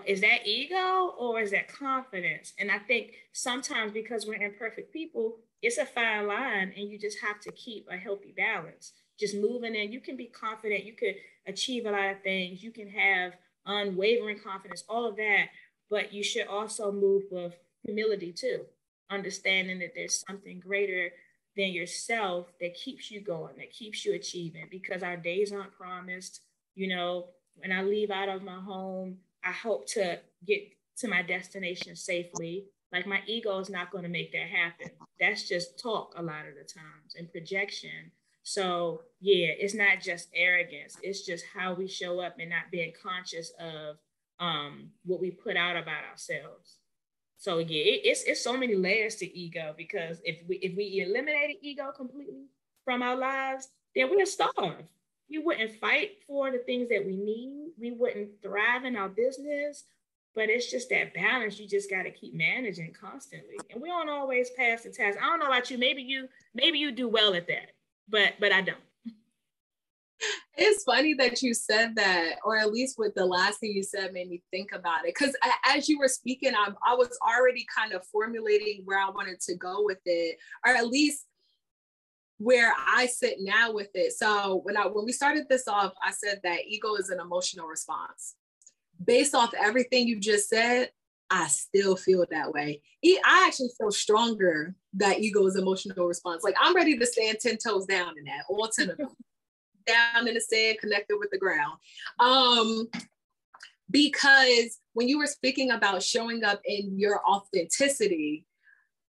is 0.07 0.21
that 0.21 0.47
ego 0.47 1.15
or 1.19 1.41
is 1.41 1.51
that 1.51 1.69
confidence? 1.69 2.55
And 2.59 2.71
I 2.71 2.79
think 2.79 3.15
sometimes 3.33 3.93
because 3.93 4.27
we're 4.27 4.41
imperfect 4.41 4.93
people, 4.93 5.39
it's 5.61 5.77
a 5.77 5.85
fine 5.85 6.29
line 6.29 6.73
and 6.77 6.89
you 6.89 6.99
just 6.99 7.19
have 7.21 7.41
to 7.41 7.53
keep 7.53 7.87
a 7.91 7.97
healthy 7.97 8.33
balance. 8.35 8.93
Just 9.19 9.35
moving 9.37 9.75
in, 9.75 9.93
you 9.93 10.01
can 10.01 10.17
be 10.17 10.27
confident, 10.27 10.85
you 10.85 10.95
could 10.95 11.17
achieve 11.47 11.87
a 11.87 11.91
lot 11.91 12.13
of 12.13 12.23
things, 12.23 12.63
you 12.63 12.71
can 12.71 12.89
have 12.89 13.33
unwavering 13.67 14.39
confidence, 14.39 14.85
all 14.89 15.07
of 15.07 15.17
that, 15.17 15.47
but 15.91 16.13
you 16.13 16.23
should 16.23 16.47
also 16.47 16.93
move 16.93 17.25
with 17.31 17.55
humility 17.85 18.33
too, 18.33 18.61
understanding 19.11 19.81
that 19.81 19.93
there's 19.97 20.25
something 20.27 20.61
greater 20.61 21.11
than 21.57 21.73
yourself 21.73 22.53
that 22.61 22.75
keeps 22.75 23.11
you 23.11 23.21
going, 23.21 23.57
that 23.59 23.73
keeps 23.73 24.05
you 24.05 24.15
achieving 24.15 24.67
because 24.71 25.03
our 25.03 25.17
days 25.17 25.53
aren't 25.53 25.77
promised. 25.77 26.43
You 26.75 26.89
know, 26.89 27.27
when 27.57 27.73
I 27.73 27.83
leave 27.83 28.11
out 28.11 28.29
of 28.29 28.43
my 28.43 28.61
home, 28.61 29.19
I 29.45 29.53
hope 29.53 29.87
to 29.89 30.21
get 30.47 30.63
to 30.99 31.09
my 31.09 31.23
destination 31.23 31.97
safely. 31.97 32.67
Like 32.93 33.07
my 33.07 33.21
ego 33.27 33.59
is 33.59 33.71
not 33.71 33.91
going 33.91 34.05
to 34.05 34.11
make 34.11 34.33
that 34.33 34.49
happen. 34.49 34.91
That's 35.21 35.49
just 35.49 35.79
talk 35.79 36.15
a 36.17 36.23
lot 36.23 36.47
of 36.47 36.55
the 36.55 36.65
times 36.65 37.15
and 37.17 37.31
projection. 37.31 38.11
So 38.43 39.03
yeah, 39.21 39.49
it's 39.59 39.75
not 39.75 40.01
just 40.01 40.29
arrogance. 40.35 40.97
It's 41.03 41.25
just 41.25 41.45
how 41.55 41.75
we 41.75 41.87
show 41.87 42.21
up 42.21 42.37
and 42.39 42.51
not 42.51 42.71
being 42.71 42.93
conscious 43.01 43.53
of 43.61 43.97
um, 44.41 44.91
what 45.05 45.21
we 45.21 45.31
put 45.31 45.57
out 45.57 45.77
about 45.77 46.05
ourselves. 46.11 46.80
So 47.41 47.59
yeah, 47.59 47.83
it, 47.83 48.01
it's 48.05 48.23
it's 48.23 48.45
so 48.45 48.57
many 48.57 48.77
layers 48.77 49.17
to 49.17 49.27
ego 49.37 49.75
because 49.77 50.21
if 50.25 50.37
we 50.47 50.57
if 50.59 50.77
we 50.77 51.05
eliminated 51.05 51.57
ego 51.63 51.91
completely 51.91 52.47
from 52.85 53.03
our 53.03 53.17
lives, 53.17 53.69
then 53.97 54.09
we'll 54.11 54.27
starve 54.27 54.85
we 55.31 55.39
wouldn't 55.39 55.79
fight 55.79 56.23
for 56.27 56.51
the 56.51 56.59
things 56.59 56.89
that 56.89 57.07
we 57.07 57.17
need. 57.17 57.71
We 57.79 57.93
wouldn't 57.93 58.43
thrive 58.43 58.85
in 58.85 58.97
our 58.97 59.09
business. 59.09 59.85
But 60.35 60.49
it's 60.49 60.71
just 60.71 60.91
that 60.91 61.15
balance 61.15 61.59
you 61.59 61.67
just 61.67 61.91
got 61.91 62.03
to 62.05 62.11
keep 62.11 62.35
managing 62.35 62.93
constantly. 62.93 63.57
And 63.71 63.83
we 63.83 63.89
don't 63.89 64.09
always 64.09 64.51
pass 64.51 64.83
the 64.83 64.91
test. 64.91 65.19
I 65.21 65.27
don't 65.27 65.41
know 65.41 65.47
about 65.47 65.71
you. 65.71 65.79
Maybe 65.79 66.03
you 66.03 66.29
maybe 66.55 66.79
you 66.79 66.93
do 66.93 67.09
well 67.09 67.35
at 67.35 67.49
that, 67.49 67.73
but 68.09 68.35
but 68.39 68.53
I 68.53 68.61
don't. 68.61 68.79
It's 70.63 70.85
funny 70.85 71.15
that 71.15 71.41
you 71.41 71.55
said 71.55 71.97
that, 71.97 72.35
or 72.45 72.59
at 72.59 72.71
least 72.71 72.99
with 72.99 73.15
the 73.15 73.25
last 73.25 73.61
thing 73.61 73.73
you 73.73 73.83
said 73.83 74.13
made 74.13 74.29
me 74.29 74.43
think 74.51 74.73
about 74.75 75.07
it. 75.07 75.15
Because 75.19 75.35
as 75.65 75.89
you 75.89 75.99
were 75.99 76.07
speaking, 76.07 76.53
I, 76.55 76.69
I 76.87 76.95
was 76.95 77.19
already 77.27 77.67
kind 77.75 77.95
of 77.95 78.07
formulating 78.07 78.83
where 78.85 78.99
I 78.99 79.09
wanted 79.09 79.41
to 79.41 79.57
go 79.57 79.83
with 79.83 80.01
it, 80.05 80.37
or 80.67 80.75
at 80.75 80.87
least 80.87 81.25
where 82.37 82.75
I 82.77 83.07
sit 83.07 83.39
now 83.41 83.73
with 83.73 83.89
it. 83.95 84.13
So 84.13 84.61
when 84.65 84.77
I 84.77 84.87
when 84.87 85.07
we 85.07 85.13
started 85.13 85.47
this 85.49 85.67
off, 85.67 85.95
I 86.07 86.11
said 86.11 86.41
that 86.45 86.67
ego 86.67 86.95
is 86.97 87.09
an 87.09 87.21
emotional 87.21 87.67
response. 87.67 88.35
Based 89.03 89.35
off 89.35 89.55
everything 89.59 90.07
you 90.07 90.21
just 90.21 90.51
said, 90.51 90.91
I 91.31 91.47
still 91.47 91.97
feel 91.97 92.27
that 92.31 92.53
way. 92.53 92.83
I 93.03 93.45
actually 93.47 93.71
feel 93.79 93.93
stronger 93.93 94.75
that 94.95 95.21
ego 95.21 95.47
is 95.47 95.57
emotional 95.57 96.07
response. 96.07 96.45
Like 96.45 96.57
I'm 96.61 96.77
ready 96.77 96.99
to 96.99 97.07
stand 97.07 97.39
10 97.41 97.57
toes 97.57 97.87
down 97.87 98.19
in 98.19 98.25
that, 98.25 98.45
all 98.51 98.69
10 98.69 98.91
of 98.91 98.99
them. 98.99 99.17
Down 99.87 100.29
in 100.29 100.35
the 100.35 100.41
sand, 100.41 100.79
connected 100.81 101.17
with 101.19 101.31
the 101.31 101.39
ground. 101.39 101.79
Um, 102.19 102.89
because 103.91 104.79
when 104.93 105.09
you 105.09 105.19
were 105.19 105.27
speaking 105.27 105.71
about 105.71 106.03
showing 106.03 106.45
up 106.45 106.61
in 106.65 106.99
your 106.99 107.21
authenticity, 107.29 108.45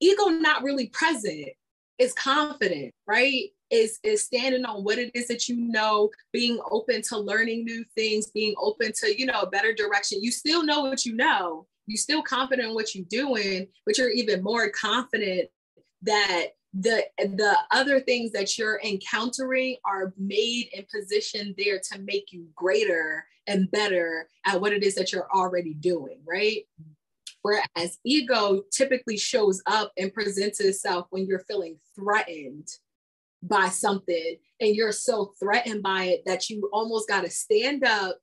ego 0.00 0.26
not 0.26 0.62
really 0.62 0.88
present 0.88 1.48
is 1.98 2.12
confident, 2.14 2.92
right? 3.06 3.50
Is 3.70 3.98
is 4.02 4.24
standing 4.24 4.64
on 4.64 4.84
what 4.84 4.98
it 4.98 5.10
is 5.14 5.28
that 5.28 5.48
you 5.48 5.56
know, 5.56 6.10
being 6.32 6.58
open 6.70 7.00
to 7.08 7.18
learning 7.18 7.64
new 7.64 7.84
things, 7.94 8.26
being 8.30 8.54
open 8.58 8.92
to, 9.00 9.18
you 9.18 9.26
know, 9.26 9.40
a 9.40 9.50
better 9.50 9.72
direction. 9.72 10.22
You 10.22 10.30
still 10.30 10.62
know 10.62 10.82
what 10.82 11.06
you 11.06 11.14
know. 11.14 11.66
You 11.86 11.96
still 11.96 12.22
confident 12.22 12.68
in 12.68 12.74
what 12.74 12.94
you're 12.94 13.06
doing, 13.08 13.66
but 13.86 13.98
you're 13.98 14.10
even 14.10 14.42
more 14.42 14.68
confident 14.70 15.48
that 16.02 16.48
the 16.74 17.04
the 17.18 17.56
other 17.70 18.00
things 18.00 18.32
that 18.32 18.56
you're 18.56 18.80
encountering 18.82 19.76
are 19.84 20.14
made 20.16 20.70
and 20.74 20.86
positioned 20.88 21.54
there 21.58 21.78
to 21.92 21.98
make 22.00 22.32
you 22.32 22.46
greater 22.54 23.24
and 23.46 23.70
better 23.70 24.28
at 24.46 24.60
what 24.60 24.72
it 24.72 24.82
is 24.82 24.94
that 24.94 25.12
you're 25.12 25.30
already 25.34 25.74
doing, 25.74 26.20
right? 26.26 26.66
Whereas 27.42 27.98
ego 28.04 28.62
typically 28.70 29.16
shows 29.16 29.60
up 29.66 29.92
and 29.98 30.14
presents 30.14 30.60
itself 30.60 31.08
when 31.10 31.26
you're 31.26 31.40
feeling 31.40 31.76
threatened 31.94 32.68
by 33.42 33.68
something 33.68 34.36
and 34.60 34.74
you're 34.74 34.92
so 34.92 35.34
threatened 35.38 35.82
by 35.82 36.04
it 36.04 36.22
that 36.24 36.48
you 36.48 36.70
almost 36.72 37.08
got 37.08 37.24
to 37.24 37.30
stand 37.30 37.84
up, 37.84 38.18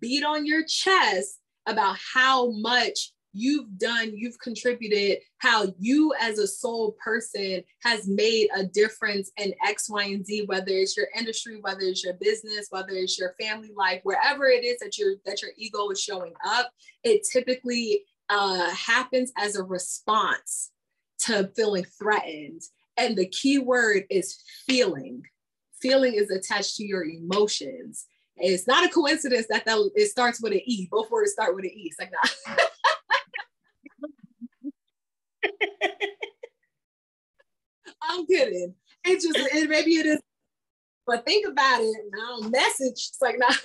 beat 0.00 0.24
on 0.24 0.46
your 0.46 0.64
chest 0.64 1.38
about 1.66 1.96
how 2.14 2.50
much 2.52 3.12
you've 3.34 3.76
done, 3.78 4.12
you've 4.16 4.38
contributed, 4.38 5.18
how 5.38 5.66
you 5.78 6.14
as 6.20 6.38
a 6.38 6.46
sole 6.46 6.96
person 7.04 7.62
has 7.82 8.08
made 8.08 8.48
a 8.56 8.64
difference 8.64 9.30
in 9.36 9.52
X, 9.66 9.90
Y, 9.90 10.04
and 10.04 10.24
Z, 10.24 10.44
whether 10.46 10.70
it's 10.70 10.96
your 10.96 11.08
industry, 11.18 11.58
whether 11.60 11.80
it's 11.80 12.04
your 12.04 12.14
business, 12.14 12.68
whether 12.70 12.90
it's 12.90 13.18
your 13.18 13.34
family 13.40 13.72
life, 13.76 14.00
wherever 14.04 14.46
it 14.46 14.64
is 14.64 14.78
that 14.78 14.96
your 14.96 15.16
that 15.26 15.42
your 15.42 15.50
ego 15.58 15.88
is 15.90 16.00
showing 16.00 16.32
up, 16.46 16.70
it 17.02 17.26
typically 17.30 18.04
uh, 18.30 18.70
happens 18.70 19.32
as 19.36 19.56
a 19.56 19.62
response 19.62 20.70
to 21.18 21.50
feeling 21.56 21.84
threatened. 21.98 22.62
And 22.96 23.16
the 23.16 23.26
key 23.26 23.58
word 23.58 24.04
is 24.08 24.42
feeling. 24.66 25.22
Feeling 25.82 26.14
is 26.14 26.30
attached 26.30 26.76
to 26.76 26.84
your 26.84 27.04
emotions. 27.04 28.06
It's 28.36 28.66
not 28.66 28.84
a 28.84 28.88
coincidence 28.88 29.46
that, 29.48 29.64
that 29.64 29.90
it 29.94 30.10
starts 30.10 30.40
with 30.42 30.52
an 30.52 30.60
E. 30.64 30.88
Both 30.90 31.10
words 31.10 31.32
start 31.32 31.54
with 31.54 31.64
an 31.64 31.70
E. 31.70 31.90
It's 31.90 32.00
like, 32.00 32.12
nah. 32.12 32.54
I'm 38.02 38.26
kidding. 38.26 38.74
It 39.04 39.20
just, 39.20 39.36
it, 39.54 39.68
maybe 39.68 39.92
it 39.92 40.06
is, 40.06 40.20
but 41.06 41.26
think 41.26 41.46
about 41.46 41.80
it. 41.80 41.96
Now, 42.12 42.48
message, 42.48 42.92
it's 42.92 43.18
like, 43.20 43.38
not 43.38 43.52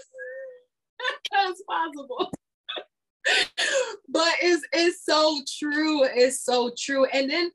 that's 1.32 1.64
possible 1.64 2.30
but 4.10 4.34
it's 4.42 4.66
it's 4.72 5.06
so 5.06 5.42
true. 5.60 6.04
It's 6.04 6.44
so 6.44 6.72
true. 6.78 7.06
And 7.06 7.30
then 7.30 7.52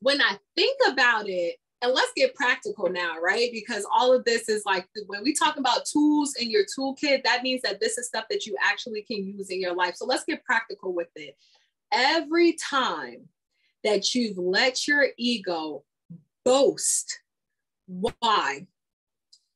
when 0.00 0.20
I 0.20 0.38
think 0.54 0.78
about 0.88 1.28
it, 1.28 1.56
and 1.82 1.92
let's 1.92 2.12
get 2.16 2.34
practical 2.34 2.88
now, 2.88 3.18
right? 3.20 3.50
Because 3.52 3.86
all 3.94 4.12
of 4.12 4.24
this 4.24 4.48
is 4.48 4.64
like 4.64 4.86
when 5.06 5.22
we 5.22 5.34
talk 5.34 5.58
about 5.58 5.84
tools 5.84 6.34
in 6.38 6.50
your 6.50 6.64
toolkit, 6.64 7.22
that 7.24 7.42
means 7.42 7.62
that 7.62 7.80
this 7.80 7.98
is 7.98 8.06
stuff 8.06 8.24
that 8.30 8.46
you 8.46 8.56
actually 8.62 9.02
can 9.02 9.24
use 9.24 9.50
in 9.50 9.60
your 9.60 9.74
life. 9.74 9.96
So 9.96 10.06
let's 10.06 10.24
get 10.24 10.44
practical 10.44 10.94
with 10.94 11.10
it. 11.16 11.36
Every 11.92 12.54
time 12.54 13.28
that 13.84 14.14
you've 14.14 14.38
let 14.38 14.86
your 14.88 15.06
ego 15.16 15.84
boast, 16.44 17.20
why? 17.86 18.66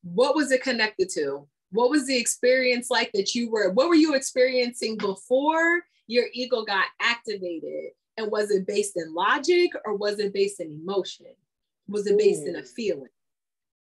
What 0.03 0.35
was 0.35 0.51
it 0.53 0.63
connected 0.63 1.09
to? 1.15 1.47
what 1.71 1.91
was 1.91 2.07
the 2.07 2.17
experience 2.17 2.91
like 2.91 3.11
that 3.13 3.35
you 3.35 3.51
were 3.51 3.71
what 3.71 3.89
were 3.89 3.95
you 3.95 4.15
experiencing 4.15 4.97
before 4.97 5.83
your 6.07 6.27
ego 6.33 6.65
got 6.65 6.87
activated 7.01 7.91
and 8.17 8.31
was 8.31 8.51
it 8.51 8.67
based 8.67 8.97
in 8.97 9.15
logic 9.15 9.71
or 9.85 9.95
was 9.95 10.19
it 10.19 10.35
based 10.35 10.61
in 10.61 10.71
emotion 10.71 11.27
was 11.89 12.07
it 12.07 12.19
based 12.19 12.43
Ooh. 12.43 12.51
in 12.51 12.57
a 12.57 12.63
feeling 12.63 13.09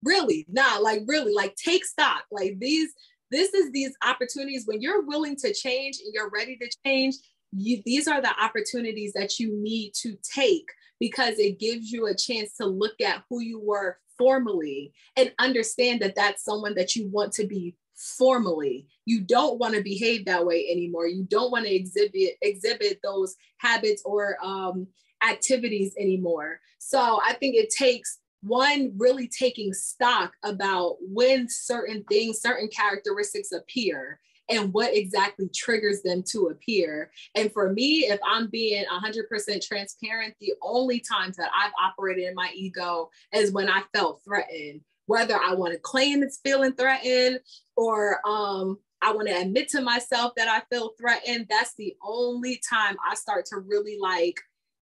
really 0.04 0.46
nah 0.48 0.78
like 0.78 1.02
really 1.06 1.32
like 1.32 1.54
take 1.56 1.84
stock 1.84 2.24
like 2.30 2.58
these 2.58 2.92
this 3.30 3.54
is 3.54 3.70
these 3.70 3.92
opportunities 4.04 4.64
when 4.66 4.80
you're 4.80 5.06
willing 5.06 5.36
to 5.36 5.54
change 5.54 5.98
and 6.04 6.12
you're 6.12 6.30
ready 6.30 6.56
to 6.56 6.68
change 6.84 7.16
you, 7.52 7.82
these 7.84 8.06
are 8.08 8.20
the 8.20 8.32
opportunities 8.42 9.12
that 9.14 9.38
you 9.38 9.56
need 9.60 9.92
to 9.94 10.16
take 10.22 10.68
because 10.98 11.38
it 11.38 11.58
gives 11.58 11.90
you 11.90 12.06
a 12.06 12.14
chance 12.14 12.56
to 12.56 12.66
look 12.66 13.00
at 13.00 13.22
who 13.28 13.40
you 13.40 13.60
were 13.60 13.98
formally 14.18 14.92
and 15.16 15.32
understand 15.38 16.00
that 16.00 16.14
that's 16.14 16.44
someone 16.44 16.74
that 16.74 16.94
you 16.94 17.08
want 17.08 17.32
to 17.32 17.46
be 17.46 17.74
formally. 17.96 18.86
You 19.06 19.22
don't 19.22 19.58
want 19.58 19.74
to 19.74 19.82
behave 19.82 20.26
that 20.26 20.44
way 20.44 20.68
anymore. 20.70 21.06
You 21.06 21.24
don't 21.24 21.50
want 21.50 21.66
to 21.66 21.74
exhibit 21.74 22.36
exhibit 22.42 23.00
those 23.02 23.36
habits 23.58 24.02
or 24.04 24.36
um, 24.42 24.86
activities 25.26 25.94
anymore. 25.98 26.60
So 26.78 27.20
i 27.24 27.34
think 27.34 27.56
it 27.56 27.70
takes 27.70 28.18
one 28.42 28.92
really 28.96 29.28
taking 29.28 29.72
stock 29.72 30.32
about 30.44 30.96
when 31.00 31.46
certain 31.48 32.04
things 32.04 32.40
certain 32.40 32.68
characteristics 32.68 33.52
appear 33.52 34.18
and 34.50 34.72
what 34.72 34.94
exactly 34.94 35.48
triggers 35.54 36.02
them 36.02 36.22
to 36.30 36.48
appear. 36.48 37.10
And 37.34 37.52
for 37.52 37.72
me, 37.72 38.06
if 38.06 38.20
I'm 38.24 38.48
being 38.48 38.84
100% 38.84 39.66
transparent, 39.66 40.34
the 40.40 40.54
only 40.62 41.00
times 41.00 41.36
that 41.36 41.50
I've 41.56 41.72
operated 41.80 42.24
in 42.24 42.34
my 42.34 42.50
ego 42.54 43.10
is 43.32 43.52
when 43.52 43.68
I 43.68 43.82
felt 43.94 44.22
threatened, 44.24 44.80
whether 45.06 45.36
I 45.36 45.54
want 45.54 45.72
to 45.72 45.78
claim 45.78 46.22
it's 46.22 46.40
feeling 46.44 46.72
threatened 46.72 47.40
or 47.76 48.20
um, 48.26 48.78
I 49.02 49.12
want 49.12 49.28
to 49.28 49.40
admit 49.40 49.68
to 49.70 49.80
myself 49.80 50.32
that 50.36 50.48
I 50.48 50.62
feel 50.74 50.92
threatened. 51.00 51.46
That's 51.48 51.74
the 51.74 51.94
only 52.02 52.60
time 52.68 52.96
I 53.08 53.14
start 53.14 53.46
to 53.46 53.58
really 53.58 53.98
like 54.00 54.40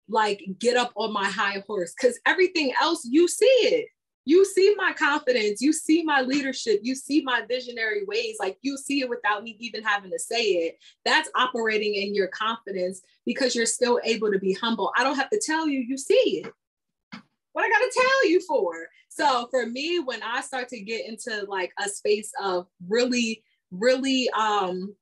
like 0.09 0.43
get 0.59 0.75
up 0.75 0.91
on 0.95 1.13
my 1.13 1.25
high 1.25 1.63
horse 1.67 1.93
because 1.93 2.19
everything 2.25 2.73
else 2.81 3.07
you 3.09 3.27
see 3.29 3.45
it 3.45 3.87
you 4.25 4.45
see 4.45 4.75
my 4.77 4.93
confidence, 4.93 5.61
you 5.61 5.73
see 5.73 6.03
my 6.03 6.21
leadership, 6.21 6.79
you 6.83 6.93
see 6.93 7.21
my 7.23 7.43
visionary 7.49 8.03
ways, 8.05 8.37
like 8.39 8.57
you 8.61 8.77
see 8.77 9.01
it 9.01 9.09
without 9.09 9.43
me 9.43 9.57
even 9.59 9.83
having 9.83 10.11
to 10.11 10.19
say 10.19 10.43
it. 10.43 10.77
That's 11.05 11.29
operating 11.35 11.95
in 11.95 12.13
your 12.13 12.27
confidence 12.27 13.01
because 13.25 13.55
you're 13.55 13.65
still 13.65 13.99
able 14.03 14.31
to 14.31 14.39
be 14.39 14.53
humble. 14.53 14.91
I 14.95 15.03
don't 15.03 15.15
have 15.15 15.29
to 15.31 15.41
tell 15.43 15.67
you, 15.67 15.79
you 15.79 15.97
see 15.97 16.43
it. 16.43 16.53
What 17.53 17.65
I 17.65 17.69
got 17.69 17.79
to 17.79 17.91
tell 17.93 18.29
you 18.29 18.41
for? 18.41 18.87
So 19.09 19.47
for 19.49 19.65
me, 19.65 19.99
when 19.99 20.21
I 20.23 20.41
start 20.41 20.69
to 20.69 20.79
get 20.79 21.05
into 21.05 21.45
like 21.49 21.73
a 21.83 21.89
space 21.89 22.31
of 22.41 22.67
really, 22.87 23.43
really 23.71 24.29
um 24.31 24.95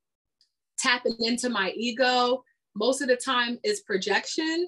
tapping 0.80 1.18
into 1.20 1.50
my 1.50 1.72
ego, 1.76 2.44
most 2.76 3.02
of 3.02 3.10
the 3.10 3.18
time 3.18 3.60
is 3.64 3.82
projection 3.82 4.68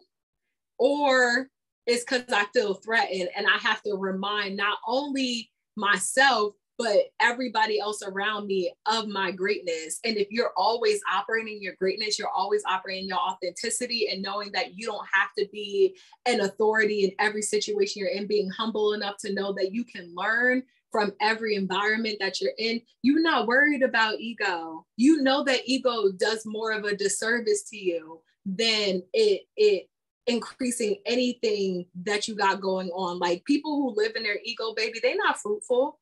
or 0.77 1.47
it's 1.85 2.03
because 2.03 2.23
I 2.31 2.45
feel 2.53 2.75
threatened 2.75 3.29
and 3.35 3.47
I 3.47 3.57
have 3.57 3.81
to 3.83 3.95
remind 3.95 4.57
not 4.57 4.77
only 4.87 5.49
myself, 5.75 6.53
but 6.77 6.97
everybody 7.19 7.79
else 7.79 8.01
around 8.01 8.47
me 8.47 8.73
of 8.87 9.07
my 9.07 9.31
greatness. 9.31 9.99
And 10.03 10.17
if 10.17 10.27
you're 10.31 10.53
always 10.57 10.99
operating 11.11 11.61
your 11.61 11.75
greatness, 11.75 12.17
you're 12.17 12.31
always 12.35 12.63
operating 12.67 13.07
your 13.07 13.19
authenticity 13.19 14.09
and 14.11 14.21
knowing 14.21 14.51
that 14.53 14.75
you 14.75 14.87
don't 14.87 15.05
have 15.13 15.29
to 15.37 15.47
be 15.51 15.95
an 16.25 16.41
authority 16.41 17.03
in 17.03 17.11
every 17.19 17.43
situation 17.43 17.99
you're 17.99 18.09
in, 18.09 18.25
being 18.25 18.49
humble 18.49 18.93
enough 18.93 19.17
to 19.19 19.33
know 19.33 19.53
that 19.53 19.71
you 19.71 19.83
can 19.83 20.11
learn 20.15 20.63
from 20.91 21.13
every 21.21 21.55
environment 21.55 22.17
that 22.19 22.41
you're 22.41 22.51
in. 22.57 22.81
You're 23.03 23.21
not 23.21 23.47
worried 23.47 23.83
about 23.83 24.19
ego. 24.19 24.85
You 24.97 25.21
know 25.21 25.43
that 25.43 25.61
ego 25.65 26.11
does 26.17 26.45
more 26.45 26.71
of 26.71 26.83
a 26.85 26.95
disservice 26.95 27.63
to 27.69 27.77
you 27.77 28.21
than 28.45 29.03
it 29.13 29.43
it 29.55 29.87
increasing 30.31 30.97
anything 31.05 31.85
that 32.03 32.27
you 32.27 32.35
got 32.35 32.61
going 32.61 32.89
on. 32.89 33.19
Like 33.19 33.45
people 33.45 33.75
who 33.75 33.95
live 33.95 34.15
in 34.15 34.23
their 34.23 34.39
ego, 34.43 34.73
baby, 34.75 34.99
they're 35.01 35.15
not 35.15 35.39
fruitful. 35.39 35.99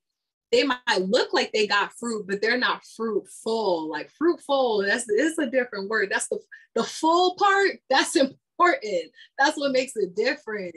They 0.51 0.63
might 0.63 1.01
look 1.01 1.33
like 1.33 1.51
they 1.51 1.67
got 1.67 1.93
fruit, 1.93 2.25
but 2.27 2.41
they're 2.41 2.57
not 2.57 2.83
fruitful. 2.95 3.89
Like 3.89 4.09
fruitful, 4.11 4.83
that's 4.83 5.05
it's 5.07 5.37
a 5.37 5.49
different 5.49 5.89
word. 5.89 6.09
That's 6.11 6.27
the 6.27 6.39
the 6.75 6.83
full 6.83 7.35
part. 7.35 7.79
That's 7.89 8.15
important. 8.59 9.11
That's 9.37 9.57
what 9.57 9.71
makes 9.71 9.95
it 9.95 10.15
different. 10.15 10.75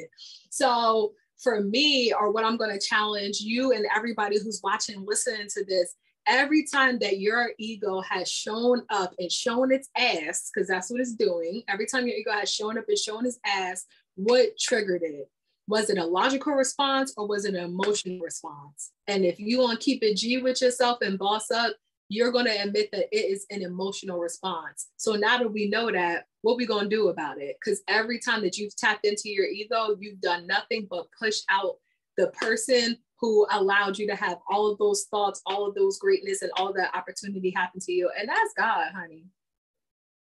So 0.50 1.14
for 1.42 1.60
me, 1.60 2.12
or 2.12 2.30
what 2.30 2.44
I'm 2.44 2.56
going 2.56 2.78
to 2.78 2.86
challenge 2.86 3.40
you 3.40 3.72
and 3.72 3.86
everybody 3.94 4.38
who's 4.38 4.60
watching, 4.62 5.04
listening 5.04 5.48
to 5.54 5.64
this, 5.64 5.94
every 6.26 6.64
time 6.64 6.98
that 7.00 7.18
your 7.18 7.50
ego 7.58 8.00
has 8.00 8.30
shown 8.30 8.82
up 8.90 9.14
and 9.18 9.30
shown 9.30 9.72
its 9.72 9.88
ass, 9.96 10.50
because 10.52 10.68
that's 10.68 10.90
what 10.90 11.00
it's 11.00 11.14
doing, 11.14 11.62
every 11.68 11.86
time 11.86 12.06
your 12.06 12.16
ego 12.16 12.32
has 12.32 12.52
shown 12.52 12.78
up 12.78 12.84
and 12.88 12.98
shown 12.98 13.26
its 13.26 13.38
ass, 13.44 13.84
what 14.14 14.58
triggered 14.58 15.02
it? 15.02 15.30
Was 15.68 15.90
it 15.90 15.98
a 15.98 16.04
logical 16.04 16.54
response 16.54 17.14
or 17.16 17.26
was 17.26 17.44
it 17.44 17.54
an 17.54 17.64
emotional 17.64 18.18
response? 18.20 18.92
And 19.06 19.24
if 19.24 19.38
you 19.38 19.60
want 19.60 19.80
to 19.80 19.84
keep 19.84 20.02
it 20.02 20.16
G 20.16 20.42
with 20.42 20.60
yourself 20.60 20.98
and 21.02 21.18
boss 21.18 21.50
up, 21.50 21.74
you're 22.08 22.32
going 22.32 22.44
to 22.44 22.62
admit 22.62 22.90
that 22.92 23.08
it 23.10 23.30
is 23.32 23.46
an 23.50 23.62
emotional 23.62 24.18
response. 24.18 24.88
So 24.96 25.14
now 25.14 25.38
that 25.38 25.52
we 25.52 25.70
know 25.70 25.90
that, 25.90 26.26
what 26.42 26.56
we 26.56 26.66
going 26.66 26.90
to 26.90 26.96
do 26.96 27.08
about 27.08 27.40
it? 27.40 27.56
Because 27.64 27.80
every 27.88 28.18
time 28.18 28.42
that 28.42 28.58
you've 28.58 28.76
tapped 28.76 29.06
into 29.06 29.30
your 29.30 29.46
ego, 29.46 29.96
you've 29.98 30.20
done 30.20 30.46
nothing 30.46 30.86
but 30.90 31.06
push 31.18 31.40
out 31.48 31.76
the 32.18 32.26
person 32.28 32.98
who 33.22 33.46
allowed 33.52 33.96
you 33.96 34.06
to 34.08 34.16
have 34.16 34.38
all 34.50 34.70
of 34.70 34.78
those 34.78 35.04
thoughts, 35.04 35.40
all 35.46 35.64
of 35.64 35.76
those 35.76 35.96
greatness, 35.98 36.42
and 36.42 36.50
all 36.56 36.72
that 36.72 36.94
opportunity 36.94 37.50
happen 37.50 37.80
to 37.80 37.92
you. 37.92 38.10
And 38.18 38.28
that's 38.28 38.52
God, 38.58 38.90
honey. 38.92 39.26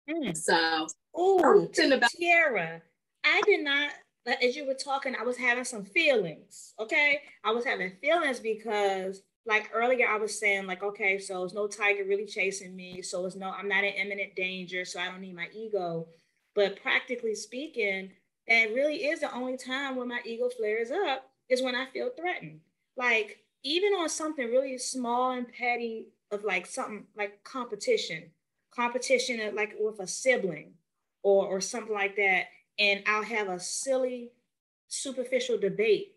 Mm. 0.09 0.35
So, 0.35 0.85
oh, 1.15 1.63
about- 1.63 2.09
Tiara, 2.11 2.81
I 3.23 3.41
did 3.45 3.61
not. 3.61 3.91
As 4.43 4.55
you 4.55 4.67
were 4.67 4.73
talking, 4.73 5.15
I 5.15 5.23
was 5.23 5.37
having 5.37 5.63
some 5.63 5.85
feelings. 5.85 6.73
Okay, 6.77 7.21
I 7.45 7.51
was 7.51 7.63
having 7.63 7.93
feelings 8.01 8.41
because, 8.41 9.23
like 9.45 9.71
earlier, 9.73 10.05
I 10.05 10.17
was 10.17 10.37
saying, 10.37 10.67
like, 10.67 10.83
okay, 10.83 11.17
so 11.19 11.45
it's 11.45 11.53
no 11.53 11.67
tiger 11.67 12.03
really 12.03 12.25
chasing 12.25 12.75
me, 12.75 13.01
so 13.01 13.25
it's 13.25 13.37
no, 13.37 13.49
I'm 13.49 13.69
not 13.69 13.85
in 13.85 13.93
imminent 13.93 14.35
danger, 14.35 14.83
so 14.83 14.99
I 14.99 15.05
don't 15.05 15.21
need 15.21 15.37
my 15.37 15.47
ego. 15.53 16.09
But 16.53 16.81
practically 16.81 17.33
speaking, 17.33 18.11
that 18.49 18.73
really 18.73 19.05
is 19.05 19.21
the 19.21 19.33
only 19.33 19.55
time 19.55 19.95
when 19.95 20.09
my 20.09 20.19
ego 20.25 20.49
flares 20.49 20.91
up 20.91 21.31
is 21.47 21.61
when 21.61 21.75
I 21.75 21.85
feel 21.85 22.09
threatened 22.09 22.59
like 22.99 23.39
even 23.63 23.93
on 23.93 24.09
something 24.09 24.45
really 24.45 24.77
small 24.77 25.31
and 25.31 25.51
petty 25.51 26.09
of 26.31 26.43
like 26.43 26.67
something 26.67 27.05
like 27.17 27.43
competition, 27.43 28.29
competition 28.75 29.55
like 29.55 29.73
with 29.79 29.99
a 29.99 30.07
sibling 30.07 30.73
or 31.23 31.47
or 31.47 31.61
something 31.61 31.93
like 31.93 32.17
that, 32.17 32.45
and 32.77 33.01
I'll 33.07 33.23
have 33.23 33.47
a 33.47 33.59
silly, 33.59 34.31
superficial 34.89 35.57
debate. 35.57 36.15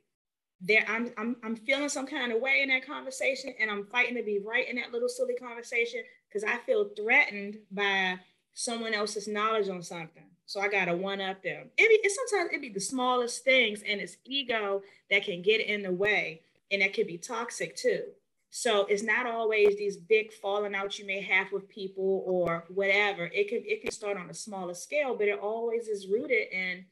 There, 0.61 0.85
I'm 0.88 1.12
I'm 1.16 1.37
I'm 1.42 1.57
feeling 1.57 1.88
some 1.88 2.07
kind 2.07 2.33
of 2.33 2.40
way 2.40 2.61
in 2.62 2.68
that 2.68 2.87
conversation, 2.87 3.55
and 3.61 3.71
I'm 3.71 3.87
fighting 3.87 4.16
to 4.16 4.23
be 4.23 4.40
right 4.45 4.68
in 4.68 4.77
that 4.77 4.92
little 4.92 5.09
silly 5.09 5.35
conversation 5.35 6.03
because 6.29 6.45
I 6.45 6.59
feel 6.59 6.90
threatened 6.97 7.59
by 7.71 8.18
someone 8.55 8.92
else's 8.92 9.29
knowledge 9.29 9.68
on 9.68 9.83
something. 9.83 10.25
So 10.47 10.61
I 10.61 10.68
gotta 10.68 10.97
one 10.97 11.21
up 11.21 11.42
them. 11.42 11.71
It 11.79 11.88
be, 11.88 12.07
it 12.07 12.12
sometimes 12.12 12.51
it 12.53 12.61
be 12.61 12.68
the 12.68 12.81
smallest 12.81 13.45
things, 13.45 13.83
and 13.87 14.01
it's 14.01 14.16
ego 14.25 14.83
that 15.11 15.25
can 15.25 15.42
get 15.42 15.61
in 15.61 15.83
the 15.83 15.92
way 15.92 16.42
and 16.73 16.83
that 16.83 16.95
could 16.95 17.07
be 17.07 17.19
toxic 17.19 17.77
too. 17.77 18.03
So 18.51 18.85
it's 18.87 19.03
not 19.03 19.27
always 19.27 19.77
these 19.77 19.97
big 19.97 20.33
falling 20.33 20.75
outs 20.75 20.99
you 20.99 21.07
may 21.07 21.23
have 21.23 21.53
with 21.53 21.69
people 21.69 22.23
or 22.27 22.65
whatever. 22.69 23.31
It 23.33 23.49
can 23.49 23.63
it 23.65 23.83
can 23.83 23.93
start 23.93 24.17
on 24.17 24.29
a 24.29 24.35
smaller 24.35 24.75
scale, 24.75 25.15
but 25.17 25.29
it 25.29 25.39
always 25.39 25.89
is 25.89 26.09
rooted 26.09 26.53
in 26.53 26.85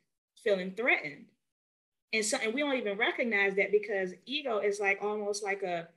feeling 0.42 0.72
threatened. 0.72 1.26
And 2.12 2.24
so 2.24 2.38
and 2.42 2.54
we 2.54 2.60
don't 2.60 2.76
even 2.76 2.96
recognize 2.96 3.56
that 3.56 3.72
because 3.72 4.14
ego 4.26 4.58
is 4.58 4.80
like 4.80 5.00
almost 5.02 5.42
like 5.42 5.62
a 5.62 5.88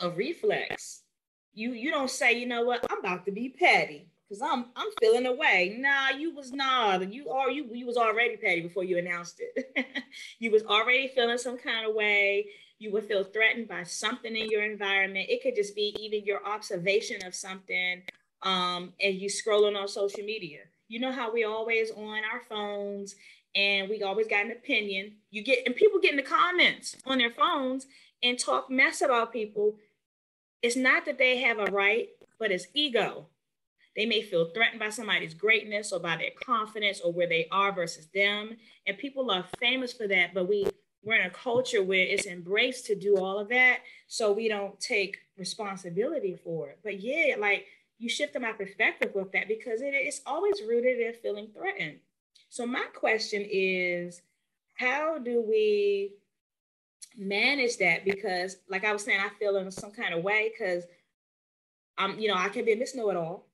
a 0.00 0.10
reflex. 0.10 1.02
You 1.52 1.72
you 1.72 1.90
don't 1.90 2.10
say, 2.10 2.38
you 2.38 2.46
know 2.46 2.64
what, 2.64 2.84
I'm 2.90 2.98
about 2.98 3.24
to 3.26 3.32
be 3.32 3.48
petty 3.48 4.08
because 4.28 4.42
I'm 4.42 4.66
I'm 4.74 4.90
feeling 5.00 5.26
away. 5.26 5.76
Nah, 5.78 6.16
you 6.18 6.34
was 6.34 6.52
not. 6.52 7.12
You 7.12 7.30
are 7.30 7.48
you 7.48 7.68
you 7.72 7.86
was 7.86 7.96
already 7.96 8.36
petty 8.36 8.60
before 8.60 8.82
you 8.82 8.98
announced 8.98 9.40
it. 9.40 9.86
you 10.40 10.50
was 10.50 10.64
already 10.64 11.06
feeling 11.08 11.38
some 11.38 11.58
kind 11.58 11.88
of 11.88 11.94
way 11.94 12.46
you 12.80 12.90
would 12.90 13.04
feel 13.04 13.22
threatened 13.22 13.68
by 13.68 13.84
something 13.84 14.34
in 14.34 14.50
your 14.50 14.64
environment. 14.64 15.28
It 15.28 15.42
could 15.42 15.54
just 15.54 15.76
be 15.76 15.94
even 16.00 16.24
your 16.24 16.44
observation 16.44 17.24
of 17.26 17.34
something 17.34 18.02
um, 18.42 18.94
and 19.00 19.14
you 19.14 19.28
scrolling 19.28 19.76
on 19.76 19.86
social 19.86 20.24
media. 20.24 20.60
You 20.88 20.98
know 20.98 21.12
how 21.12 21.32
we 21.32 21.44
always 21.44 21.90
on 21.90 22.22
our 22.32 22.40
phones 22.48 23.14
and 23.54 23.88
we 23.90 24.02
always 24.02 24.28
got 24.28 24.46
an 24.46 24.52
opinion. 24.52 25.12
You 25.30 25.44
get 25.44 25.66
and 25.66 25.76
people 25.76 26.00
get 26.00 26.12
in 26.12 26.16
the 26.16 26.22
comments 26.22 26.96
on 27.04 27.18
their 27.18 27.30
phones 27.30 27.86
and 28.22 28.38
talk 28.38 28.70
mess 28.70 29.02
about 29.02 29.32
people. 29.32 29.76
It's 30.62 30.76
not 30.76 31.04
that 31.04 31.18
they 31.18 31.38
have 31.40 31.58
a 31.58 31.66
right, 31.66 32.08
but 32.38 32.50
it's 32.50 32.66
ego. 32.72 33.26
They 33.94 34.06
may 34.06 34.22
feel 34.22 34.46
threatened 34.46 34.80
by 34.80 34.88
somebody's 34.88 35.34
greatness 35.34 35.92
or 35.92 36.00
by 36.00 36.16
their 36.16 36.30
confidence 36.42 37.00
or 37.00 37.12
where 37.12 37.28
they 37.28 37.46
are 37.52 37.72
versus 37.72 38.06
them. 38.14 38.56
And 38.86 38.96
people 38.96 39.30
are 39.30 39.44
famous 39.58 39.92
for 39.92 40.08
that, 40.08 40.32
but 40.32 40.48
we 40.48 40.66
we're 41.02 41.18
in 41.18 41.26
a 41.26 41.30
culture 41.30 41.82
where 41.82 42.04
it's 42.04 42.26
embraced 42.26 42.86
to 42.86 42.94
do 42.94 43.16
all 43.16 43.38
of 43.38 43.48
that 43.48 43.78
so 44.06 44.32
we 44.32 44.48
don't 44.48 44.78
take 44.80 45.18
responsibility 45.38 46.36
for 46.44 46.68
it. 46.70 46.78
But 46.82 47.00
yeah 47.00 47.36
like 47.38 47.66
you 47.98 48.08
shift 48.08 48.38
my 48.40 48.52
perspective 48.52 49.12
with 49.14 49.32
that 49.32 49.48
because 49.48 49.82
it, 49.82 49.92
it's 49.92 50.22
always 50.26 50.62
rooted 50.66 51.00
in 51.00 51.12
feeling 51.22 51.48
threatened. 51.54 51.98
So 52.48 52.66
my 52.66 52.86
question 52.94 53.46
is 53.48 54.22
how 54.74 55.18
do 55.18 55.44
we 55.46 56.14
manage 57.16 57.76
that? 57.78 58.04
Because 58.04 58.56
like 58.68 58.84
i 58.84 58.92
was 58.92 59.04
saying 59.04 59.20
i 59.20 59.28
feel 59.38 59.56
in 59.56 59.70
some 59.70 59.90
kind 59.90 60.14
of 60.14 60.22
way 60.22 60.50
because 60.56 60.84
i'm 61.98 62.18
you 62.18 62.28
know 62.28 62.34
i 62.34 62.48
can 62.48 62.64
be 62.64 62.72
a 62.72 62.76
miss 62.76 62.94
know-it-all. 62.94 63.46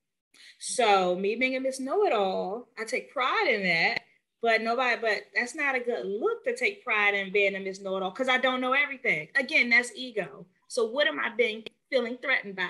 So 0.59 1.15
me 1.15 1.35
being 1.35 1.55
a 1.55 1.59
miss 1.59 1.79
know-it-all 1.79 2.67
i 2.77 2.83
take 2.83 3.11
pride 3.11 3.47
in 3.49 3.63
that 3.63 4.01
but 4.41 4.61
nobody, 4.61 5.01
but 5.01 5.23
that's 5.35 5.55
not 5.55 5.75
a 5.75 5.79
good 5.79 6.05
look 6.05 6.43
to 6.43 6.55
take 6.55 6.83
pride 6.83 7.15
in 7.15 7.31
being 7.31 7.55
a 7.55 7.59
Miss 7.59 7.81
Know 7.81 7.99
because 8.09 8.29
I 8.29 8.37
don't 8.37 8.61
know 8.61 8.73
everything. 8.73 9.29
Again, 9.35 9.69
that's 9.69 9.91
ego. 9.95 10.45
So 10.67 10.85
what 10.85 11.07
am 11.07 11.19
I 11.19 11.29
being 11.35 11.63
feeling 11.89 12.17
threatened 12.21 12.55
by? 12.55 12.69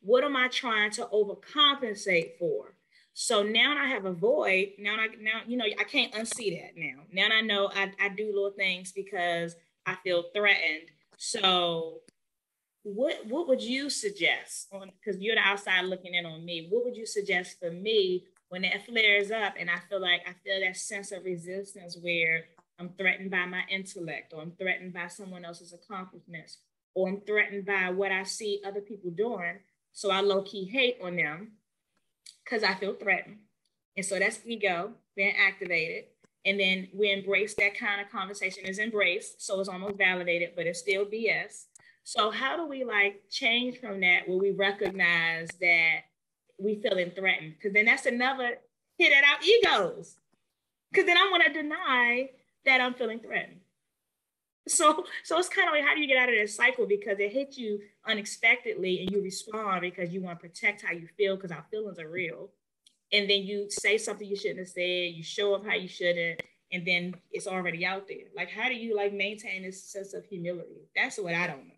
What 0.00 0.24
am 0.24 0.36
I 0.36 0.48
trying 0.48 0.90
to 0.92 1.06
overcompensate 1.06 2.38
for? 2.38 2.74
So 3.14 3.42
now 3.42 3.76
I 3.78 3.86
have 3.86 4.06
a 4.06 4.12
void. 4.12 4.72
Now 4.78 4.96
I 4.96 5.06
now 5.20 5.42
you 5.46 5.56
know 5.56 5.64
I 5.64 5.84
can't 5.84 6.12
unsee 6.12 6.60
that 6.60 6.72
now. 6.76 7.04
Now 7.12 7.34
I 7.34 7.40
know 7.42 7.70
I, 7.72 7.92
I 8.00 8.08
do 8.08 8.26
little 8.26 8.50
things 8.50 8.90
because 8.90 9.54
I 9.86 9.94
feel 10.02 10.24
threatened. 10.34 10.90
So 11.16 12.00
what 12.82 13.24
what 13.26 13.46
would 13.48 13.62
you 13.62 13.88
suggest 13.88 14.68
on 14.72 14.90
because 15.00 15.20
you're 15.20 15.36
the 15.36 15.42
outside 15.42 15.84
looking 15.84 16.14
in 16.14 16.26
on 16.26 16.44
me? 16.44 16.66
What 16.68 16.84
would 16.84 16.96
you 16.96 17.06
suggest 17.06 17.60
for 17.60 17.70
me 17.70 18.24
when 18.48 18.62
that 18.62 18.86
flares 18.86 19.30
up 19.30 19.54
and 19.58 19.70
I 19.70 19.78
feel 19.88 20.00
like 20.00 20.22
I 20.26 20.32
feel 20.44 20.60
that 20.60 20.76
sense 20.76 21.12
of 21.12 21.24
resistance 21.24 21.98
where 22.00 22.44
I'm 22.78 22.90
threatened 22.98 23.30
by 23.30 23.46
my 23.46 23.62
intellect 23.70 24.32
or 24.34 24.42
I'm 24.42 24.52
threatened 24.52 24.92
by 24.92 25.08
someone 25.08 25.44
else's 25.44 25.72
accomplishments 25.72 26.58
or 26.94 27.08
I'm 27.08 27.20
threatened 27.20 27.66
by 27.66 27.90
what 27.90 28.12
I 28.12 28.22
see 28.24 28.62
other 28.64 28.80
people 28.80 29.10
doing. 29.10 29.58
So 29.92 30.10
I 30.10 30.20
low 30.20 30.42
key 30.42 30.64
hate 30.64 30.98
on 31.02 31.16
them 31.16 31.52
because 32.44 32.62
I 32.62 32.74
feel 32.74 32.94
threatened. 32.94 33.38
And 33.96 34.04
so 34.04 34.18
that's 34.18 34.40
ego 34.44 34.92
being 35.16 35.34
activated. 35.36 36.04
And 36.44 36.60
then 36.60 36.88
we 36.92 37.10
embrace 37.10 37.54
that 37.54 37.78
kind 37.78 38.00
of 38.00 38.10
conversation 38.10 38.66
is 38.66 38.78
embraced. 38.78 39.44
So 39.44 39.60
it's 39.60 39.68
almost 39.68 39.96
validated, 39.96 40.50
but 40.56 40.66
it's 40.66 40.80
still 40.80 41.06
BS. 41.06 41.66
So 42.02 42.30
how 42.30 42.56
do 42.56 42.66
we 42.66 42.84
like 42.84 43.22
change 43.30 43.78
from 43.78 44.00
that 44.00 44.28
where 44.28 44.36
we 44.36 44.50
recognize 44.50 45.48
that 45.60 46.00
we 46.58 46.76
feeling 46.76 47.10
threatened? 47.10 47.54
Because 47.56 47.72
then 47.72 47.86
that's 47.86 48.06
another 48.06 48.58
hit 48.98 49.12
at 49.12 49.24
our 49.24 49.38
egos. 49.42 50.16
Because 50.90 51.06
then 51.06 51.16
I 51.16 51.28
want 51.30 51.44
to 51.46 51.52
deny 51.52 52.30
that 52.64 52.80
I'm 52.80 52.94
feeling 52.94 53.20
threatened. 53.20 53.60
So, 54.66 55.04
so 55.24 55.38
it's 55.38 55.48
kind 55.48 55.68
of 55.68 55.74
like 55.74 55.84
how 55.84 55.94
do 55.94 56.00
you 56.00 56.06
get 56.06 56.16
out 56.16 56.30
of 56.30 56.34
this 56.34 56.56
cycle 56.56 56.86
because 56.86 57.18
it 57.18 57.32
hits 57.32 57.58
you 57.58 57.80
unexpectedly 58.06 59.02
and 59.02 59.10
you 59.10 59.22
respond 59.22 59.82
because 59.82 60.10
you 60.10 60.22
want 60.22 60.40
to 60.40 60.48
protect 60.48 60.82
how 60.82 60.92
you 60.92 61.06
feel 61.18 61.36
because 61.36 61.50
our 61.50 61.64
feelings 61.70 61.98
are 61.98 62.08
real, 62.08 62.50
and 63.12 63.28
then 63.28 63.42
you 63.42 63.66
say 63.70 63.98
something 63.98 64.26
you 64.26 64.36
shouldn't 64.36 64.60
have 64.60 64.68
said, 64.68 65.12
you 65.12 65.22
show 65.22 65.54
up 65.54 65.66
how 65.66 65.74
you 65.74 65.88
shouldn't, 65.88 66.40
and 66.72 66.86
then 66.86 67.14
it's 67.30 67.46
already 67.46 67.84
out 67.84 68.08
there. 68.08 68.26
Like, 68.34 68.50
how 68.50 68.68
do 68.68 68.74
you 68.74 68.96
like 68.96 69.12
maintain 69.12 69.62
this 69.62 69.84
sense 69.84 70.14
of 70.14 70.24
humility? 70.24 70.88
That's 70.96 71.18
what 71.18 71.34
I 71.34 71.46
don't 71.46 71.68
know. 71.68 71.74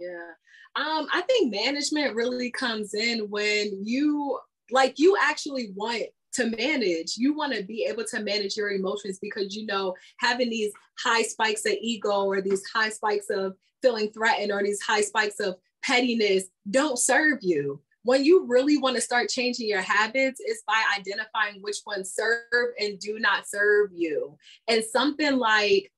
Yeah. 0.00 0.30
Um, 0.76 1.08
I 1.12 1.22
think 1.22 1.52
management 1.52 2.14
really 2.14 2.50
comes 2.50 2.94
in 2.94 3.28
when 3.28 3.84
you 3.84 4.38
like 4.70 4.98
you 4.98 5.16
actually 5.20 5.72
want 5.74 6.04
to 6.34 6.46
manage. 6.46 7.16
You 7.16 7.34
want 7.34 7.54
to 7.54 7.64
be 7.64 7.86
able 7.88 8.04
to 8.04 8.20
manage 8.20 8.56
your 8.56 8.70
emotions 8.70 9.18
because 9.20 9.54
you 9.54 9.66
know 9.66 9.94
having 10.18 10.48
these 10.48 10.72
high 10.98 11.22
spikes 11.22 11.66
of 11.66 11.72
ego 11.80 12.24
or 12.24 12.40
these 12.40 12.62
high 12.72 12.90
spikes 12.90 13.30
of 13.30 13.54
feeling 13.82 14.10
threatened 14.12 14.52
or 14.52 14.62
these 14.62 14.80
high 14.80 15.00
spikes 15.00 15.40
of 15.40 15.56
pettiness 15.82 16.44
don't 16.70 16.98
serve 16.98 17.38
you. 17.42 17.82
When 18.02 18.24
you 18.24 18.46
really 18.46 18.78
want 18.78 18.96
to 18.96 19.02
start 19.02 19.28
changing 19.28 19.68
your 19.68 19.82
habits, 19.82 20.40
is 20.40 20.62
by 20.66 20.82
identifying 20.98 21.60
which 21.60 21.78
ones 21.86 22.14
serve 22.14 22.70
and 22.78 22.98
do 22.98 23.18
not 23.18 23.46
serve 23.46 23.90
you. 23.94 24.38
And 24.68 24.82
something 24.82 25.36
like, 25.36 25.92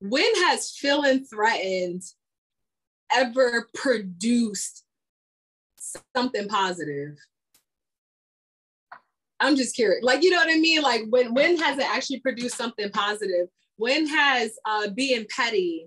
when 0.00 0.34
has 0.46 0.70
feeling 0.70 1.24
threatened 1.24 2.02
ever 3.12 3.68
produced 3.74 4.84
something 6.14 6.48
positive? 6.48 7.16
I'm 9.40 9.56
just 9.56 9.74
curious. 9.74 10.02
Like, 10.02 10.22
you 10.22 10.30
know 10.30 10.38
what 10.38 10.50
I 10.50 10.58
mean? 10.58 10.82
Like, 10.82 11.02
when 11.08 11.34
when 11.34 11.58
has 11.58 11.78
it 11.78 11.86
actually 11.88 12.20
produced 12.20 12.56
something 12.56 12.90
positive? 12.90 13.48
When 13.76 14.06
has 14.06 14.52
uh, 14.64 14.90
being 14.90 15.26
petty 15.28 15.86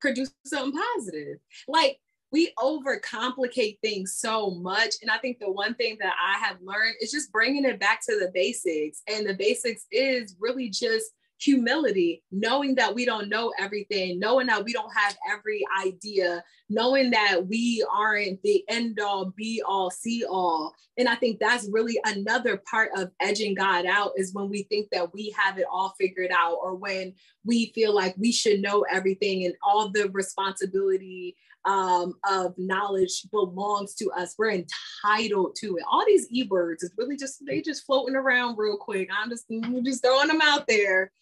produced 0.00 0.34
something 0.46 0.80
positive? 0.96 1.38
Like, 1.68 1.98
we 2.30 2.52
overcomplicate 2.58 3.78
things 3.80 4.16
so 4.16 4.50
much. 4.52 4.94
And 5.02 5.10
I 5.10 5.18
think 5.18 5.38
the 5.38 5.52
one 5.52 5.74
thing 5.74 5.98
that 6.00 6.14
I 6.18 6.38
have 6.38 6.56
learned 6.62 6.94
is 7.00 7.10
just 7.10 7.30
bringing 7.30 7.66
it 7.66 7.78
back 7.78 8.00
to 8.08 8.18
the 8.18 8.30
basics. 8.32 9.02
And 9.06 9.28
the 9.28 9.34
basics 9.34 9.84
is 9.92 10.36
really 10.40 10.70
just 10.70 11.10
humility, 11.42 12.22
knowing 12.30 12.74
that 12.76 12.94
we 12.94 13.04
don't 13.04 13.28
know 13.28 13.52
everything, 13.58 14.18
knowing 14.18 14.46
that 14.46 14.64
we 14.64 14.72
don't 14.72 14.92
have 14.94 15.16
every 15.30 15.64
idea, 15.84 16.42
knowing 16.68 17.10
that 17.10 17.46
we 17.46 17.84
aren't 17.92 18.40
the 18.42 18.64
end 18.68 19.00
all, 19.00 19.32
be 19.36 19.62
all, 19.66 19.90
see 19.90 20.24
all. 20.24 20.72
And 20.98 21.08
I 21.08 21.16
think 21.16 21.40
that's 21.40 21.68
really 21.72 21.98
another 22.04 22.62
part 22.70 22.90
of 22.96 23.10
edging 23.20 23.54
God 23.54 23.86
out 23.86 24.12
is 24.16 24.34
when 24.34 24.48
we 24.48 24.64
think 24.64 24.88
that 24.92 25.12
we 25.12 25.34
have 25.36 25.58
it 25.58 25.66
all 25.70 25.94
figured 25.98 26.30
out 26.30 26.58
or 26.62 26.74
when 26.76 27.14
we 27.44 27.72
feel 27.74 27.94
like 27.94 28.14
we 28.16 28.30
should 28.30 28.60
know 28.60 28.84
everything 28.90 29.44
and 29.44 29.54
all 29.64 29.88
the 29.88 30.10
responsibility 30.10 31.34
um, 31.64 32.14
of 32.28 32.54
knowledge 32.58 33.22
belongs 33.30 33.94
to 33.94 34.10
us. 34.10 34.34
We're 34.38 34.50
entitled 34.50 35.56
to 35.60 35.76
it. 35.76 35.84
All 35.90 36.04
these 36.06 36.26
e-words 36.30 36.82
is 36.82 36.92
really 36.96 37.16
just 37.16 37.44
they 37.46 37.60
just 37.60 37.86
floating 37.86 38.16
around 38.16 38.56
real 38.58 38.76
quick. 38.76 39.08
I'm 39.16 39.30
just 39.30 39.46
just 39.84 40.04
throwing 40.04 40.28
them 40.28 40.40
out 40.42 40.66
there 40.66 41.12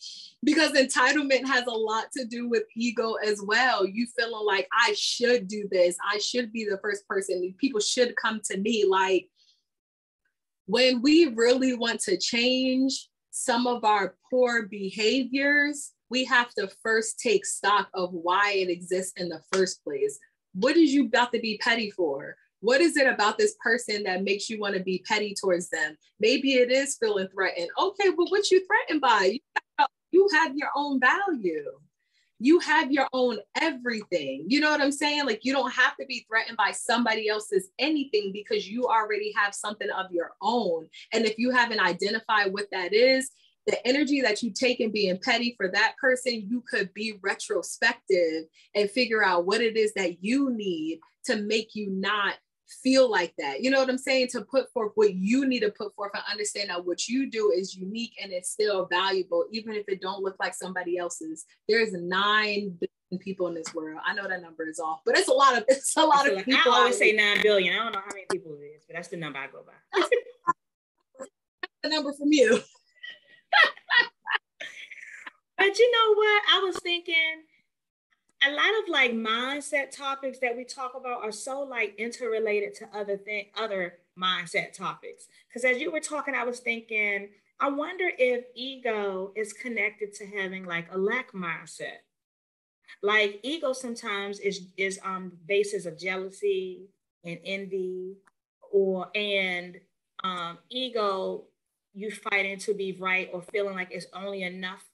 because 0.42 0.72
entitlement 0.72 1.46
has 1.46 1.66
a 1.66 1.70
lot 1.70 2.07
to 2.16 2.24
do 2.24 2.48
with 2.48 2.64
ego 2.76 3.14
as 3.24 3.42
well. 3.42 3.87
You 3.87 4.07
feeling 4.18 4.46
like 4.46 4.68
I 4.72 4.94
should 4.96 5.48
do 5.48 5.68
this. 5.70 5.96
I 6.11 6.18
should 6.18 6.53
be 6.53 6.64
the 6.64 6.79
first 6.79 7.07
person. 7.07 7.55
People 7.59 7.81
should 7.81 8.16
come 8.16 8.40
to 8.44 8.59
me. 8.59 8.85
Like 8.88 9.29
when 10.66 11.03
we 11.03 11.26
really 11.26 11.74
want 11.74 12.00
to 12.00 12.16
change 12.16 13.09
some 13.31 13.66
of 13.66 13.85
our 13.85 14.16
poor 14.31 14.66
behaviors, 14.66 15.92
we 16.11 16.24
have 16.24 16.53
to 16.55 16.68
first 16.83 17.20
take 17.20 17.46
stock 17.46 17.88
of 17.94 18.12
why 18.12 18.53
it 18.55 18.68
exists 18.68 19.12
in 19.16 19.29
the 19.29 19.40
first 19.53 19.83
place 19.85 20.18
what 20.55 20.77
is 20.77 20.93
you 20.93 21.07
about 21.07 21.33
to 21.33 21.41
be 21.41 21.59
petty 21.59 21.91
for? 21.91 22.37
What 22.61 22.81
is 22.81 22.97
it 22.97 23.07
about 23.07 23.39
this 23.39 23.55
person 23.63 24.03
that 24.03 24.23
makes 24.23 24.51
you 24.51 24.61
want 24.61 24.75
to 24.75 24.83
be 24.83 25.03
petty 25.07 25.35
towards 25.35 25.71
them? 25.71 25.97
Maybe 26.19 26.55
it 26.55 26.71
is 26.71 26.97
feeling 27.01 27.29
threatened. 27.29 27.69
Okay, 27.79 28.11
well, 28.11 28.27
what 28.29 28.51
you 28.51 28.65
threatened 28.67 29.01
by? 29.01 29.39
You 30.13 30.29
have 30.35 30.57
your 30.57 30.69
own 30.77 31.01
value. 31.01 31.71
You 32.39 32.59
have 32.61 32.91
your 32.91 33.07
own 33.13 33.39
everything. 33.61 34.47
You 34.49 34.61
know 34.61 34.71
what 34.71 34.81
I'm 34.81 34.93
saying? 34.93 35.27
Like 35.27 35.45
you 35.45 35.53
don't 35.53 35.71
have 35.73 35.97
to 35.99 36.07
be 36.07 36.25
threatened 36.29 36.57
by 36.57 36.73
somebody 36.73 37.29
else's 37.29 37.69
anything 37.79 38.33
because 38.33 38.69
you 38.69 38.85
already 38.87 39.33
have 39.37 39.55
something 39.55 39.89
of 39.91 40.11
your 40.11 40.33
own. 40.41 40.89
And 41.13 41.27
if 41.27 41.39
you 41.39 41.51
haven't 41.51 41.81
identified 41.81 42.53
what 42.53 42.67
that 42.73 42.93
is, 42.95 43.31
the 43.66 43.87
energy 43.87 44.20
that 44.20 44.42
you 44.42 44.51
take 44.51 44.81
in 44.81 44.90
being 44.90 45.18
petty 45.23 45.55
for 45.57 45.68
that 45.68 45.94
person, 46.01 46.46
you 46.49 46.62
could 46.68 46.92
be 46.94 47.18
retrospective 47.23 48.44
and 48.75 48.90
figure 48.90 49.23
out 49.23 49.46
what 49.46 49.61
it 49.61 49.77
is 49.77 49.92
that 49.94 50.25
you 50.25 50.51
need 50.51 51.01
to 51.25 51.37
make 51.37 51.75
you 51.75 51.90
not 51.90 52.35
feel 52.83 53.11
like 53.11 53.35
that. 53.38 53.62
You 53.62 53.70
know 53.70 53.81
what 53.81 53.90
I'm 53.90 53.99
saying? 53.99 54.29
To 54.29 54.42
put 54.42 54.73
forth 54.73 54.92
what 54.94 55.14
you 55.14 55.46
need 55.46 55.61
to 55.61 55.70
put 55.70 55.94
forth 55.94 56.12
and 56.14 56.23
understand 56.31 56.70
that 56.70 56.85
what 56.85 57.09
you 57.09 57.31
do 57.31 57.53
is 57.55 57.75
unique 57.75 58.14
and 58.23 58.33
it's 58.33 58.51
still 58.51 58.87
valuable, 58.87 59.44
even 59.51 59.75
if 59.75 59.88
it 59.88 60.01
don't 60.01 60.23
look 60.23 60.37
like 60.40 60.55
somebody 60.55 60.96
else's. 60.96 61.44
There's 61.68 61.92
nine 61.92 62.79
billion 62.79 63.23
people 63.23 63.49
in 63.49 63.55
this 63.55 63.75
world. 63.75 64.01
I 64.07 64.14
know 64.14 64.29
that 64.29 64.42
number 64.42 64.68
is 64.68 64.79
off, 64.79 65.01
but 65.05 65.18
it's 65.18 65.29
a 65.29 65.33
lot 65.33 65.57
of 65.57 65.64
it's 65.68 65.96
a 65.96 66.05
lot 66.05 66.31
of 66.31 66.44
people. 66.44 66.73
I 66.73 66.79
always 66.79 66.99
say 66.99 67.12
nine 67.12 67.42
billion. 67.42 67.75
I 67.75 67.85
don't 67.85 67.92
know 67.92 68.01
how 68.01 68.14
many 68.14 68.27
people 68.31 68.57
it 68.61 68.64
is, 68.64 68.85
but 68.87 68.96
that's 68.96 69.09
the 69.09 69.16
number 69.16 69.38
I 69.38 69.49
go 69.49 69.64
by. 69.66 70.03
the 71.83 71.88
number 71.88 72.12
from 72.12 72.33
you. 72.33 72.61
But 75.59 75.79
you 75.79 75.93
know 75.93 76.15
what? 76.15 76.43
I 76.53 76.61
was 76.65 76.79
thinking 76.79 77.45
a 78.47 78.51
lot 78.51 78.71
of 78.83 78.89
like 78.89 79.13
mindset 79.13 79.95
topics 79.95 80.39
that 80.39 80.57
we 80.57 80.65
talk 80.65 80.95
about 80.95 81.23
are 81.23 81.33
so 81.33 81.61
like 81.61 81.95
interrelated 81.99 82.75
to 82.75 82.89
other 82.95 83.17
thing 83.17 83.47
other 83.57 83.95
mindset 84.19 84.73
topics. 84.73 85.27
Because 85.49 85.65
as 85.65 85.81
you 85.81 85.91
were 85.91 86.01
talking, 86.01 86.35
I 86.35 86.45
was 86.45 86.61
thinking, 86.61 87.29
I 87.59 87.69
wonder 87.69 88.11
if 88.19 88.45
ego 88.55 89.33
is 89.37 89.53
connected 89.53 90.15
to 90.15 90.27
having 90.27 90.65
like 90.65 90.87
a 90.93 90.99
lack 90.99 91.33
mindset. 91.33 91.99
Like 93.03 93.41
ego 93.43 93.73
sometimes 93.73 94.41
is 94.41 94.69
is 94.77 94.99
um 95.05 95.33
basis 95.47 95.87
of 95.87 95.99
jealousy 95.99 96.89
and 97.25 97.39
envy, 97.45 98.17
or 98.73 99.11
and 99.15 99.79
um 100.25 100.59
ego 100.71 101.45
you 101.92 102.11
fighting 102.11 102.59
to 102.59 102.74
be 102.74 102.96
right 102.98 103.29
or 103.33 103.42
feeling 103.42 103.74
like 103.74 103.88
it's 103.90 104.07
only 104.12 104.42
enough, 104.42 104.85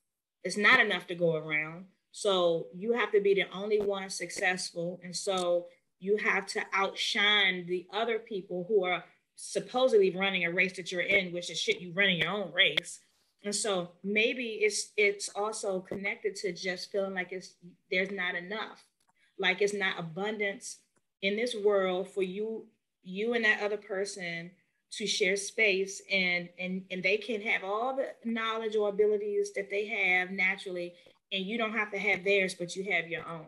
it's 0.44 0.56
not 0.56 0.80
enough 0.80 1.06
to 1.09 1.14
go 1.14 1.37
around. 1.37 1.87
So 2.12 2.68
you 2.74 2.92
have 2.92 3.12
to 3.12 3.20
be 3.20 3.35
the 3.35 3.44
only 3.52 3.80
one 3.80 4.09
successful. 4.09 5.00
And 5.04 5.14
so 5.14 5.66
you 5.98 6.16
have 6.16 6.46
to 6.46 6.62
outshine 6.72 7.66
the 7.66 7.87
other 7.92 8.18
people 8.18 8.64
who 8.68 8.85
are 8.85 9.04
supposedly 9.35 10.16
running 10.16 10.44
a 10.44 10.50
race 10.50 10.76
that 10.76 10.90
you're 10.90 11.02
in, 11.02 11.32
which 11.32 11.50
is 11.50 11.61
shit, 11.61 11.80
you 11.80 11.92
running 11.92 12.20
your 12.20 12.30
own 12.30 12.52
race. 12.52 13.00
And 13.44 13.54
so 13.54 13.92
maybe 14.02 14.61
it's 14.62 14.92
it's 14.96 15.28
also 15.28 15.80
connected 15.80 16.35
to 16.37 16.52
just 16.52 16.90
feeling 16.90 17.14
like 17.14 17.32
it's 17.32 17.54
there's 17.90 18.11
not 18.11 18.35
enough, 18.35 18.82
like 19.38 19.62
it's 19.62 19.74
not 19.74 19.98
abundance 19.98 20.78
in 21.22 21.37
this 21.37 21.54
world 21.54 22.09
for 22.09 22.22
you, 22.22 22.66
you 23.02 23.35
and 23.35 23.44
that 23.44 23.62
other 23.62 23.76
person 23.76 24.50
to 24.92 25.07
share 25.07 25.37
space 25.37 26.01
and 26.11 26.49
and 26.59 26.83
and 26.90 27.03
they 27.03 27.16
can 27.16 27.40
have 27.40 27.64
all 27.64 27.96
the 27.96 28.07
knowledge 28.25 28.77
or 28.77 28.88
abilities 28.88 29.53
that 29.55 29.68
they 29.70 29.87
have 29.87 30.31
naturally 30.31 30.94
and 31.33 31.44
you 31.44 31.59
don't 31.59 31.72
have 31.77 31.90
to 31.90 31.99
have 31.99 32.25
theirs 32.25 32.55
but 32.55 32.77
you 32.77 32.90
have 32.92 33.09
your 33.09 33.27
own. 33.29 33.46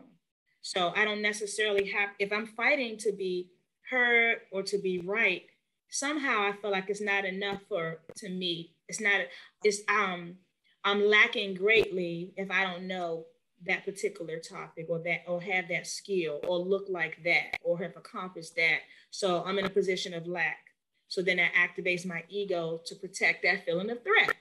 So 0.61 0.93
i 0.95 1.05
don't 1.05 1.21
necessarily 1.21 1.87
have 1.89 2.09
if 2.19 2.31
i'm 2.33 2.45
fighting 2.45 2.97
to 2.97 3.13
be 3.13 3.49
heard 3.89 4.39
or 4.51 4.61
to 4.63 4.77
be 4.77 4.99
right 4.99 5.43
somehow 5.89 6.41
i 6.43 6.51
feel 6.51 6.71
like 6.71 6.89
it's 6.89 7.01
not 7.01 7.25
enough 7.25 7.61
for 7.67 7.99
to 8.17 8.29
me. 8.29 8.75
It's 8.87 9.01
not 9.01 9.21
it's 9.63 9.81
um 9.87 10.35
i'm 10.83 11.03
lacking 11.05 11.55
greatly 11.55 12.33
if 12.37 12.51
i 12.51 12.63
don't 12.63 12.87
know 12.87 13.25
that 13.65 13.85
particular 13.85 14.39
topic 14.39 14.87
or 14.89 14.99
that 14.99 15.21
or 15.27 15.41
have 15.41 15.67
that 15.69 15.85
skill 15.87 16.39
or 16.47 16.57
look 16.57 16.85
like 16.89 17.23
that 17.23 17.57
or 17.63 17.77
have 17.79 17.95
accomplished 17.95 18.55
that. 18.57 18.79
So 19.09 19.43
i'm 19.45 19.57
in 19.57 19.65
a 19.65 19.69
position 19.69 20.13
of 20.13 20.27
lack 20.27 20.68
so 21.09 21.21
then 21.21 21.37
that 21.37 21.51
activates 21.53 22.05
my 22.05 22.23
ego 22.29 22.79
to 22.85 22.95
protect 22.95 23.43
that 23.43 23.65
feeling 23.65 23.89
of 23.89 24.01
threat. 24.03 24.35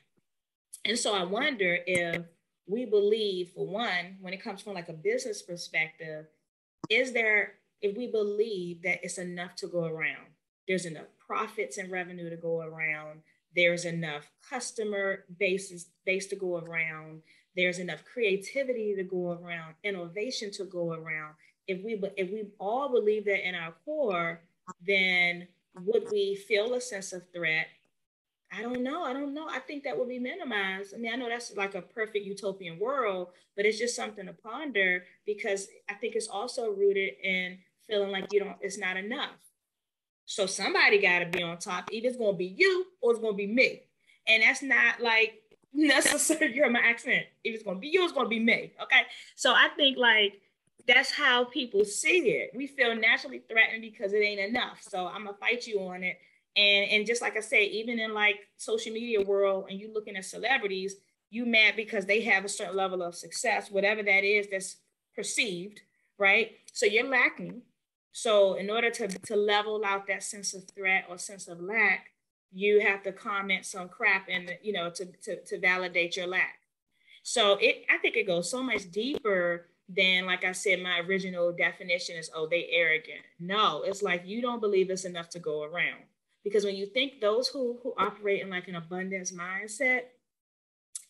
And 0.85 0.99
so 0.99 1.15
I 1.15 1.25
wonder 1.25 1.79
if 1.87 2.23
we 2.67 2.85
believe, 2.85 3.51
for 3.51 3.67
one, 3.67 4.19
when 4.21 4.35
it 4.35 4.43
comes 4.43 4.63
from 4.63 4.75
like 4.75 4.89
a 4.89 4.93
business 4.93 5.43
perspective, 5.43 6.27
is 6.91 7.13
there, 7.13 7.55
if 7.81 7.97
we 7.97 8.07
believe 8.07 8.83
that 8.83 9.01
it's 9.03 9.19
enough 9.19 9.57
to 9.57 9.67
go 9.67 9.85
around, 9.85 10.27
there's 10.69 10.85
enough 10.85 11.07
profits 11.27 11.79
and 11.79 11.91
revenue 11.91 12.29
to 12.31 12.37
go 12.37 12.61
around, 12.61 13.21
there's 13.57 13.87
enough 13.87 14.31
customer 14.49 15.25
bases 15.39 15.89
base 16.05 16.27
to 16.27 16.37
go 16.37 16.59
around, 16.59 17.23
there's 17.57 17.79
enough 17.79 18.05
creativity 18.05 18.95
to 18.95 19.03
go 19.03 19.33
around, 19.33 19.75
innovation 19.83 20.51
to 20.53 20.65
go 20.65 20.93
around. 20.93 21.35
If 21.67 21.83
we 21.83 22.01
if 22.17 22.31
we 22.31 22.45
all 22.61 22.89
believe 22.89 23.25
that 23.25 23.47
in 23.47 23.55
our 23.55 23.73
core, 23.85 24.41
then 24.87 25.49
would 25.85 26.09
we 26.11 26.35
feel 26.35 26.75
a 26.75 26.81
sense 26.81 27.13
of 27.13 27.23
threat? 27.33 27.67
I 28.53 28.63
don't 28.63 28.83
know. 28.83 29.03
I 29.03 29.13
don't 29.13 29.35
know. 29.35 29.47
I 29.49 29.59
think 29.59 29.85
that 29.85 29.99
would 29.99 30.09
be 30.09 30.19
minimized. 30.19 30.95
I 30.95 30.99
mean, 30.99 31.13
I 31.13 31.17
know 31.17 31.29
that's 31.29 31.55
like 31.57 31.75
a 31.75 31.83
perfect 31.83 32.25
utopian 32.25 32.79
world, 32.79 33.29
but 33.57 33.67
it's 33.67 33.79
just 33.79 33.95
something 33.95 34.27
to 34.27 34.33
ponder 34.33 35.05
because 35.27 35.69
I 35.89 35.95
think 35.95 36.15
it's 36.15 36.29
also 36.29 36.71
rooted 36.71 37.15
in 37.23 37.59
feeling 37.87 38.11
like 38.11 38.33
you 38.33 38.41
don't, 38.41 38.57
it's 38.61 38.79
not 38.79 38.97
enough. 38.97 39.37
So 40.25 40.47
somebody 40.47 40.99
got 40.99 41.21
to 41.21 41.27
be 41.27 41.43
on 41.43 41.59
top. 41.59 41.89
Either 41.93 42.09
it's 42.09 42.17
going 42.17 42.33
to 42.33 42.39
be 42.39 42.55
you 42.57 42.87
or 43.01 43.13
it's 43.13 43.21
going 43.21 43.35
to 43.35 43.37
be 43.37 43.47
me. 43.47 43.83
And 44.27 44.43
that's 44.43 44.63
not 44.63 45.01
like 45.01 45.43
necessary. 45.73 46.55
You're 46.55 46.71
my 46.71 46.81
accent. 46.81 47.25
If 47.45 47.55
it's 47.55 47.65
going 47.65 47.77
to 47.77 47.81
be 47.81 47.89
you, 47.89 48.05
it's 48.05 48.13
going 48.13 48.27
to 48.27 48.31
be 48.31 48.41
me. 48.41 48.73
Okay. 48.83 49.03
So 49.37 49.53
I 49.53 49.69
think 49.77 49.99
like 49.99 50.41
that's 50.89 51.13
how 51.13 51.45
people 51.45 51.85
see 51.85 52.31
it. 52.31 52.51
We 52.55 52.67
feel 52.67 52.97
naturally 52.97 53.43
threatened 53.49 53.83
because 53.83 54.15
it 54.15 54.25
ain't 54.25 54.41
enough. 54.41 54.81
So 54.81 55.07
I'm 55.07 55.27
gonna 55.27 55.37
fight 55.37 55.67
you 55.67 55.81
on 55.81 56.03
it. 56.03 56.19
And 56.57 56.91
and 56.91 57.07
just 57.07 57.21
like 57.21 57.37
I 57.37 57.41
say, 57.41 57.67
even 57.67 57.99
in 57.99 58.15
like 58.15 58.49
social 58.57 58.93
media 58.93 59.21
world, 59.21 59.67
and 59.69 59.79
you 59.79 59.93
looking 59.93 60.17
at 60.17 60.25
celebrities, 60.25 60.97
you 61.31 61.45
mad 61.45 61.77
because 61.77 62.07
they 62.07 62.23
have 62.23 62.45
a 62.45 62.49
certain 62.49 62.75
level 62.75 63.03
of 63.03 63.15
success, 63.15 63.71
whatever 63.71 64.03
that 64.03 64.25
is 64.25 64.49
that's 64.51 64.77
perceived, 65.15 65.83
right? 66.19 66.53
So 66.73 66.87
you're 66.87 67.09
lacking. 67.09 67.63
So 68.13 68.55
in 68.55 68.71
order 68.71 68.91
to, 68.91 69.09
to 69.09 69.37
level 69.37 69.83
out 69.85 70.07
that 70.07 70.23
sense 70.23 70.55
of 70.55 70.65
threat 70.75 71.05
or 71.09 71.19
sense 71.19 71.49
of 71.49 71.61
lack, 71.61 72.07
you 72.51 72.81
have 72.81 73.03
to 73.03 73.13
comment 73.13 73.67
some 73.67 73.91
crap 73.91 74.27
and 74.31 74.57
you 74.63 74.73
know 74.73 74.89
to, 74.91 75.05
to, 75.23 75.45
to 75.45 75.61
validate 75.61 76.17
your 76.17 76.27
lack. 76.27 76.61
So 77.23 77.59
it 77.61 77.85
I 77.91 77.99
think 77.99 78.17
it 78.17 78.27
goes 78.27 78.51
so 78.51 78.63
much 78.63 78.91
deeper 78.91 79.67
then 79.89 80.27
like 80.27 80.45
I 80.45 80.53
said, 80.53 80.83
my 80.83 81.01
original 81.01 81.53
definition 81.53 82.17
is, 82.17 82.31
oh, 82.35 82.47
they 82.47 82.69
arrogant. 82.71 83.23
No, 83.41 83.83
it's 83.83 84.03
like 84.03 84.23
you 84.27 84.43
don't 84.43 84.61
believe 84.61 84.91
it's 84.91 85.07
enough 85.07 85.31
to 85.31 85.39
go 85.39 85.63
around. 85.63 86.03
Because 86.45 86.65
when 86.65 86.77
you 86.77 86.87
think 86.87 87.21
those 87.21 87.49
who 87.49 87.79
who 87.83 87.95
operate 87.99 88.43
in 88.43 88.51
like 88.51 88.69
an 88.69 88.77
abundance 88.77 89.33
mindset, 89.33 90.03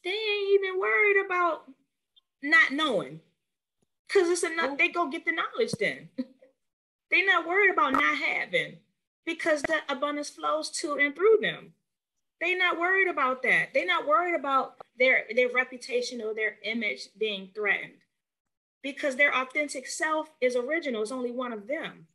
they 0.04 0.10
ain't 0.10 0.50
even 0.54 0.78
worried 0.78 1.24
about 1.24 1.64
not 2.42 2.72
knowing. 2.72 3.20
Cause 4.12 4.28
it's 4.28 4.42
enough, 4.42 4.78
they 4.78 4.88
go 4.88 5.10
get 5.10 5.26
the 5.26 5.32
knowledge 5.32 5.72
then. 5.78 6.08
They're 7.10 7.26
not 7.26 7.46
worried 7.46 7.72
about 7.72 7.92
not 7.92 8.16
having 8.16 8.76
because 9.26 9.60
the 9.62 9.76
abundance 9.88 10.30
flows 10.30 10.70
to 10.80 10.94
and 10.94 11.14
through 11.14 11.38
them. 11.42 11.72
They're 12.40 12.56
not 12.56 12.78
worried 12.78 13.08
about 13.08 13.42
that. 13.42 13.70
They're 13.74 13.86
not 13.86 14.06
worried 14.06 14.34
about 14.34 14.76
their, 14.98 15.24
their 15.34 15.48
reputation 15.50 16.22
or 16.22 16.32
their 16.32 16.56
image 16.64 17.08
being 17.18 17.50
threatened 17.54 17.98
because 18.82 19.16
their 19.16 19.34
authentic 19.34 19.86
self 19.86 20.28
is 20.40 20.56
original. 20.56 21.02
It's 21.02 21.12
only 21.12 21.32
one 21.32 21.52
of 21.52 21.66
them. 21.66 22.06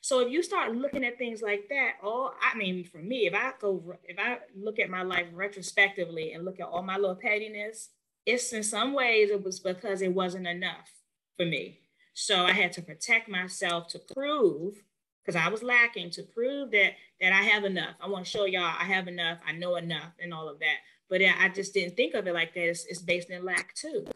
So 0.00 0.20
if 0.20 0.30
you 0.30 0.42
start 0.42 0.74
looking 0.74 1.04
at 1.04 1.18
things 1.18 1.42
like 1.42 1.68
that, 1.70 1.94
all 2.02 2.32
I 2.40 2.56
mean, 2.56 2.84
for 2.84 2.98
me, 2.98 3.26
if 3.26 3.34
I 3.34 3.52
go, 3.60 3.96
if 4.04 4.18
I 4.18 4.38
look 4.56 4.78
at 4.78 4.90
my 4.90 5.02
life 5.02 5.26
retrospectively 5.32 6.32
and 6.32 6.44
look 6.44 6.60
at 6.60 6.66
all 6.66 6.82
my 6.82 6.96
little 6.96 7.16
pettiness, 7.16 7.90
it's 8.24 8.52
in 8.52 8.62
some 8.62 8.92
ways 8.92 9.30
it 9.30 9.42
was 9.42 9.58
because 9.58 10.02
it 10.02 10.14
wasn't 10.14 10.46
enough 10.46 10.90
for 11.36 11.46
me. 11.46 11.80
So 12.14 12.44
I 12.44 12.52
had 12.52 12.72
to 12.72 12.82
protect 12.82 13.28
myself 13.28 13.88
to 13.88 14.00
prove, 14.14 14.82
because 15.24 15.36
I 15.36 15.48
was 15.48 15.62
lacking, 15.62 16.10
to 16.10 16.22
prove 16.22 16.70
that 16.72 16.92
that 17.20 17.32
I 17.32 17.42
have 17.42 17.64
enough. 17.64 17.96
I 18.00 18.08
want 18.08 18.24
to 18.24 18.30
show 18.30 18.44
y'all 18.44 18.62
I 18.62 18.84
have 18.84 19.08
enough, 19.08 19.38
I 19.46 19.52
know 19.52 19.76
enough, 19.76 20.12
and 20.20 20.32
all 20.32 20.48
of 20.48 20.60
that. 20.60 20.76
But 21.10 21.22
I 21.22 21.48
just 21.48 21.74
didn't 21.74 21.96
think 21.96 22.14
of 22.14 22.26
it 22.26 22.34
like 22.34 22.54
that. 22.54 22.68
It's, 22.68 22.84
it's 22.84 23.00
based 23.00 23.30
in 23.30 23.44
lack 23.44 23.74
too 23.74 24.06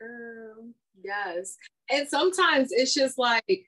girl. 0.00 0.68
Yes. 1.02 1.56
And 1.90 2.08
sometimes 2.08 2.70
it's 2.72 2.94
just 2.94 3.18
like 3.18 3.66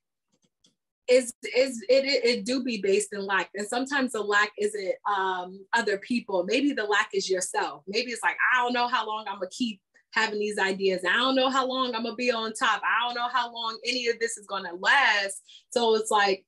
is 1.09 1.35
it, 1.42 1.75
it, 1.88 2.25
it 2.25 2.45
do 2.45 2.62
be 2.62 2.81
based 2.81 3.12
in 3.12 3.27
lack. 3.27 3.51
And 3.55 3.66
sometimes 3.66 4.12
the 4.12 4.23
lack 4.23 4.51
isn't 4.59 4.95
um 5.09 5.61
other 5.73 5.99
people. 5.99 6.45
Maybe 6.45 6.73
the 6.73 6.85
lack 6.85 7.11
is 7.12 7.29
yourself. 7.29 7.83
Maybe 7.87 8.12
it's 8.12 8.23
like 8.23 8.37
i 8.55 8.62
don't 8.62 8.73
know 8.73 8.88
how 8.88 9.07
long 9.07 9.25
i'm 9.29 9.37
gonna 9.37 9.51
keep 9.51 9.81
having 10.12 10.38
these 10.38 10.59
ideas. 10.59 11.03
I 11.09 11.14
don't 11.14 11.35
know 11.35 11.51
how 11.51 11.66
long 11.66 11.95
i'm 11.95 12.05
gonna 12.05 12.14
be 12.14 12.31
on 12.31 12.53
top. 12.53 12.83
I 12.85 13.07
don't 13.07 13.14
know 13.14 13.29
how 13.29 13.53
long 13.53 13.79
any 13.85 14.09
of 14.09 14.18
this 14.21 14.37
is 14.37 14.47
gonna 14.47 14.75
last. 14.79 15.42
So 15.71 15.95
it's 15.97 16.11
like 16.11 16.45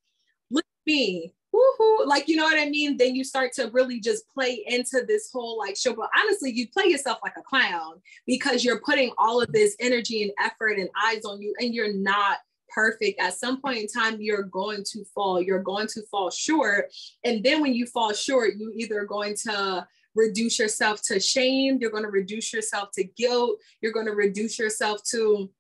look 0.51 0.65
at 0.65 0.87
me 0.87 1.35
woohoo, 1.55 2.07
like 2.07 2.29
you 2.29 2.37
know 2.37 2.45
what 2.45 2.59
I 2.59 2.69
mean? 2.69 2.97
Then 2.97 3.15
you 3.15 3.25
start 3.25 3.53
to 3.55 3.71
really 3.73 4.01
just 4.01 4.29
play 4.29 4.65
into 4.67 5.05
this 5.07 5.31
whole 5.33 5.59
like 5.59 5.77
show. 5.77 5.95
But 5.95 6.11
honestly, 6.19 6.51
you 6.51 6.69
play 6.69 6.87
yourself 6.87 7.19
like 7.23 7.37
a 7.37 7.43
clown 7.43 8.01
because 8.27 8.65
you're 8.65 8.81
putting 8.81 9.13
all 9.19 9.41
of 9.41 9.53
this 9.53 9.77
energy 9.81 10.23
and 10.23 10.33
effort 10.43 10.79
and 10.79 10.89
eyes 11.05 11.25
on 11.25 11.41
you, 11.41 11.55
and 11.61 11.75
you're 11.75 11.95
not 11.95 12.39
perfect. 12.75 13.21
At 13.21 13.35
some 13.35 13.61
point 13.61 13.79
in 13.79 13.87
time, 13.87 14.21
you're 14.21 14.43
going 14.43 14.83
to 14.93 15.05
fall. 15.15 15.41
You're 15.41 15.63
going 15.63 15.87
to 15.89 16.03
fall 16.11 16.31
short. 16.31 16.93
And 17.25 17.45
then 17.45 17.61
when 17.61 17.75
you 17.75 17.87
fall 17.87 18.13
short, 18.13 18.55
you 18.57 18.73
either 18.75 19.05
going 19.05 19.37
to 19.45 19.87
reduce 20.15 20.59
yourself 20.59 21.03
to 21.03 21.21
shame, 21.21 21.79
you're 21.81 21.91
going 21.91 22.05
to 22.05 22.11
reduce 22.11 22.53
yourself 22.53 22.91
to 22.95 23.05
guilt, 23.05 23.59
you're 23.81 23.93
going 23.93 24.07
to 24.07 24.13
reduce 24.13 24.59
yourself 24.59 25.03
to 25.11 25.51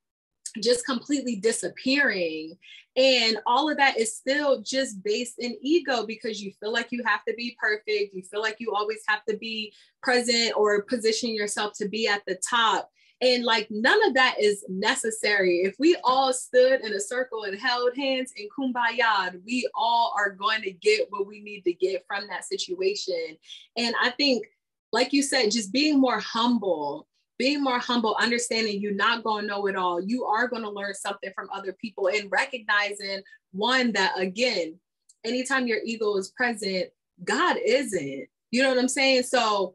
just 0.62 0.86
completely 0.86 1.36
disappearing. 1.36 2.56
And 2.96 3.38
all 3.46 3.68
of 3.68 3.76
that 3.78 3.98
is 3.98 4.16
still 4.16 4.62
just 4.62 5.02
based 5.02 5.38
in 5.38 5.56
ego 5.60 6.06
because 6.06 6.40
you 6.40 6.52
feel 6.60 6.72
like 6.72 6.92
you 6.92 7.02
have 7.04 7.24
to 7.26 7.34
be 7.34 7.56
perfect. 7.60 8.14
You 8.14 8.22
feel 8.22 8.40
like 8.40 8.56
you 8.60 8.72
always 8.72 9.02
have 9.08 9.24
to 9.28 9.36
be 9.36 9.72
present 10.02 10.52
or 10.56 10.82
position 10.82 11.34
yourself 11.34 11.72
to 11.78 11.88
be 11.88 12.06
at 12.06 12.22
the 12.26 12.38
top. 12.48 12.90
And 13.20 13.44
like 13.44 13.68
none 13.70 14.06
of 14.06 14.14
that 14.14 14.36
is 14.38 14.64
necessary. 14.68 15.62
If 15.64 15.76
we 15.78 15.96
all 16.04 16.32
stood 16.32 16.82
in 16.82 16.92
a 16.92 17.00
circle 17.00 17.44
and 17.44 17.58
held 17.58 17.96
hands 17.96 18.32
in 18.36 18.48
kumbaya, 18.56 19.40
we 19.44 19.68
all 19.74 20.14
are 20.16 20.30
going 20.30 20.62
to 20.62 20.72
get 20.72 21.06
what 21.10 21.26
we 21.26 21.40
need 21.40 21.62
to 21.62 21.72
get 21.72 22.04
from 22.06 22.26
that 22.28 22.44
situation. 22.44 23.36
And 23.76 23.94
I 24.00 24.10
think, 24.10 24.46
like 24.92 25.12
you 25.12 25.22
said, 25.22 25.50
just 25.50 25.72
being 25.72 26.00
more 26.00 26.20
humble 26.20 27.08
being 27.38 27.62
more 27.62 27.78
humble, 27.78 28.16
understanding 28.20 28.80
you're 28.80 28.92
not 28.92 29.24
going 29.24 29.42
to 29.42 29.48
know 29.48 29.66
it 29.66 29.76
all. 29.76 30.00
You 30.00 30.24
are 30.24 30.48
going 30.48 30.62
to 30.62 30.70
learn 30.70 30.94
something 30.94 31.30
from 31.34 31.48
other 31.52 31.72
people 31.72 32.08
and 32.08 32.30
recognizing 32.30 33.22
one 33.52 33.92
that, 33.92 34.12
again, 34.16 34.78
anytime 35.24 35.66
your 35.66 35.80
ego 35.84 36.16
is 36.16 36.30
present, 36.30 36.90
God 37.24 37.56
isn't. 37.64 38.26
You 38.50 38.62
know 38.62 38.68
what 38.68 38.78
I'm 38.78 38.88
saying? 38.88 39.24
So 39.24 39.72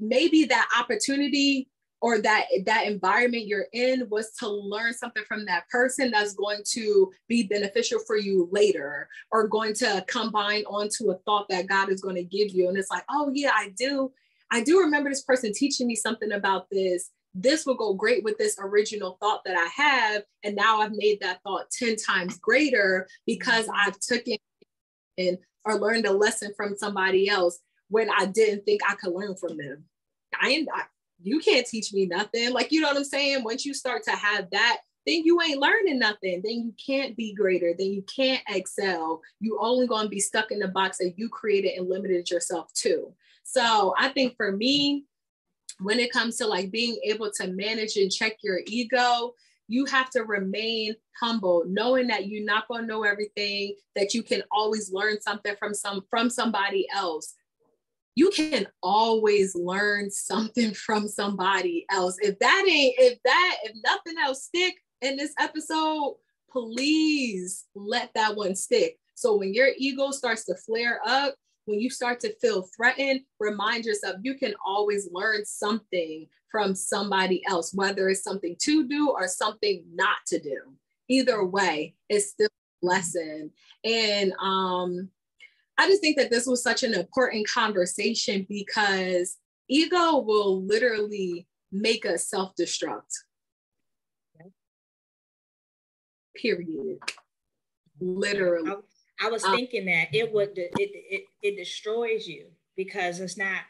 maybe 0.00 0.44
that 0.46 0.68
opportunity 0.78 1.68
or 2.00 2.20
that 2.20 2.44
that 2.66 2.86
environment 2.86 3.46
you're 3.46 3.66
in 3.72 4.08
was 4.10 4.32
to 4.38 4.48
learn 4.48 4.92
something 4.92 5.24
from 5.26 5.44
that 5.46 5.68
person 5.68 6.10
that's 6.10 6.34
going 6.34 6.60
to 6.64 7.10
be 7.28 7.44
beneficial 7.44 7.98
for 8.06 8.16
you 8.16 8.48
later 8.52 9.08
or 9.30 9.48
going 9.48 9.74
to 9.74 10.04
combine 10.06 10.62
onto 10.64 11.10
a 11.10 11.16
thought 11.24 11.48
that 11.48 11.68
God 11.68 11.90
is 11.90 12.02
going 12.02 12.16
to 12.16 12.22
give 12.22 12.50
you 12.50 12.68
and 12.68 12.76
it's 12.76 12.90
like 12.90 13.04
oh 13.10 13.30
yeah 13.34 13.52
I 13.54 13.72
do 13.78 14.12
I 14.50 14.62
do 14.62 14.80
remember 14.80 15.10
this 15.10 15.22
person 15.22 15.52
teaching 15.52 15.86
me 15.86 15.94
something 15.94 16.32
about 16.32 16.68
this. 16.70 17.10
This 17.34 17.66
will 17.66 17.74
go 17.74 17.92
great 17.92 18.24
with 18.24 18.38
this 18.38 18.56
original 18.58 19.18
thought 19.20 19.42
that 19.44 19.56
I 19.56 19.82
have. 19.82 20.22
And 20.44 20.56
now 20.56 20.80
I've 20.80 20.92
made 20.94 21.18
that 21.20 21.40
thought 21.42 21.70
10 21.70 21.96
times 21.96 22.38
greater 22.38 23.06
because 23.26 23.66
mm-hmm. 23.66 23.88
I've 23.88 23.98
taken 24.00 24.38
and 25.18 25.38
or 25.64 25.78
learned 25.78 26.06
a 26.06 26.12
lesson 26.12 26.52
from 26.56 26.76
somebody 26.76 27.28
else 27.28 27.58
when 27.88 28.08
I 28.10 28.26
didn't 28.26 28.64
think 28.64 28.80
I 28.88 28.94
could 28.94 29.12
learn 29.12 29.36
from 29.36 29.56
them. 29.56 29.84
I 30.40 30.48
ain't 30.50 30.68
I, 30.72 30.82
you 31.22 31.40
can't 31.40 31.66
teach 31.66 31.92
me 31.92 32.06
nothing. 32.06 32.52
Like, 32.52 32.72
you 32.72 32.80
know 32.80 32.88
what 32.88 32.96
I'm 32.96 33.04
saying? 33.04 33.42
Once 33.42 33.64
you 33.64 33.74
start 33.74 34.02
to 34.04 34.12
have 34.12 34.50
that, 34.50 34.78
then 35.06 35.22
you 35.24 35.40
ain't 35.40 35.60
learning 35.60 35.98
nothing. 35.98 36.42
Then 36.44 36.62
you 36.62 36.74
can't 36.84 37.16
be 37.16 37.32
greater. 37.32 37.74
Then 37.76 37.92
you 37.92 38.02
can't 38.02 38.42
excel. 38.48 39.20
You 39.40 39.58
only 39.60 39.86
gonna 39.86 40.08
be 40.08 40.20
stuck 40.20 40.50
in 40.50 40.58
the 40.58 40.68
box 40.68 40.98
that 40.98 41.14
you 41.16 41.28
created 41.28 41.78
and 41.78 41.88
limited 41.88 42.30
yourself 42.30 42.72
to. 42.74 43.12
So 43.46 43.94
I 43.96 44.08
think 44.08 44.36
for 44.36 44.52
me, 44.52 45.04
when 45.78 46.00
it 46.00 46.12
comes 46.12 46.36
to 46.38 46.46
like 46.46 46.70
being 46.70 46.98
able 47.04 47.30
to 47.36 47.46
manage 47.46 47.96
and 47.96 48.10
check 48.10 48.38
your 48.42 48.60
ego, 48.66 49.34
you 49.68 49.84
have 49.86 50.10
to 50.10 50.24
remain 50.24 50.94
humble 51.18 51.64
knowing 51.66 52.08
that 52.08 52.26
you're 52.26 52.44
not 52.44 52.68
going 52.68 52.82
to 52.82 52.86
know 52.86 53.04
everything 53.04 53.74
that 53.94 54.14
you 54.14 54.22
can 54.22 54.42
always 54.50 54.92
learn 54.92 55.20
something 55.20 55.54
from 55.58 55.74
some 55.74 56.02
from 56.10 56.28
somebody 56.28 56.86
else. 56.92 57.34
You 58.16 58.30
can 58.30 58.66
always 58.82 59.54
learn 59.54 60.10
something 60.10 60.72
from 60.74 61.08
somebody 61.08 61.86
else. 61.90 62.16
If 62.20 62.38
that 62.40 62.64
ain't 62.68 62.94
if 62.98 63.18
that 63.24 63.56
if 63.64 63.76
nothing 63.84 64.18
else 64.22 64.44
stick 64.44 64.74
in 65.02 65.16
this 65.16 65.34
episode 65.38 66.16
please 66.56 67.66
let 67.74 68.10
that 68.14 68.34
one 68.36 68.54
stick. 68.54 68.98
So 69.14 69.36
when 69.36 69.54
your 69.54 69.68
ego 69.76 70.10
starts 70.10 70.44
to 70.46 70.54
flare 70.54 71.00
up 71.06 71.34
when 71.66 71.80
you 71.80 71.90
start 71.90 72.20
to 72.20 72.34
feel 72.36 72.68
threatened, 72.76 73.20
remind 73.38 73.84
yourself 73.84 74.16
you 74.22 74.34
can 74.34 74.54
always 74.64 75.08
learn 75.12 75.44
something 75.44 76.26
from 76.50 76.74
somebody 76.74 77.42
else, 77.48 77.74
whether 77.74 78.08
it's 78.08 78.22
something 78.22 78.56
to 78.62 78.88
do 78.88 79.10
or 79.10 79.28
something 79.28 79.84
not 79.92 80.16
to 80.28 80.40
do. 80.40 80.58
Either 81.08 81.44
way, 81.44 81.94
it's 82.08 82.30
still 82.30 82.48
a 82.82 82.86
lesson. 82.86 83.50
And 83.84 84.32
um, 84.40 85.10
I 85.76 85.88
just 85.88 86.00
think 86.00 86.16
that 86.16 86.30
this 86.30 86.46
was 86.46 86.62
such 86.62 86.82
an 86.82 86.94
important 86.94 87.48
conversation 87.48 88.46
because 88.48 89.36
ego 89.68 90.18
will 90.18 90.64
literally 90.64 91.46
make 91.72 92.06
us 92.06 92.28
self 92.28 92.54
destruct. 92.58 93.12
Period. 96.36 96.98
Literally. 98.00 98.72
I, 99.20 99.30
was 99.30 99.44
um, 99.44 99.54
thinking 99.54 99.86
that 99.86 100.08
it 100.12 100.32
would 100.32 100.56
it, 100.56 100.70
it 100.78 101.24
it 101.42 101.56
destroys 101.56 102.26
you 102.26 102.46
because 102.76 103.20
it's 103.20 103.36
not 103.36 103.60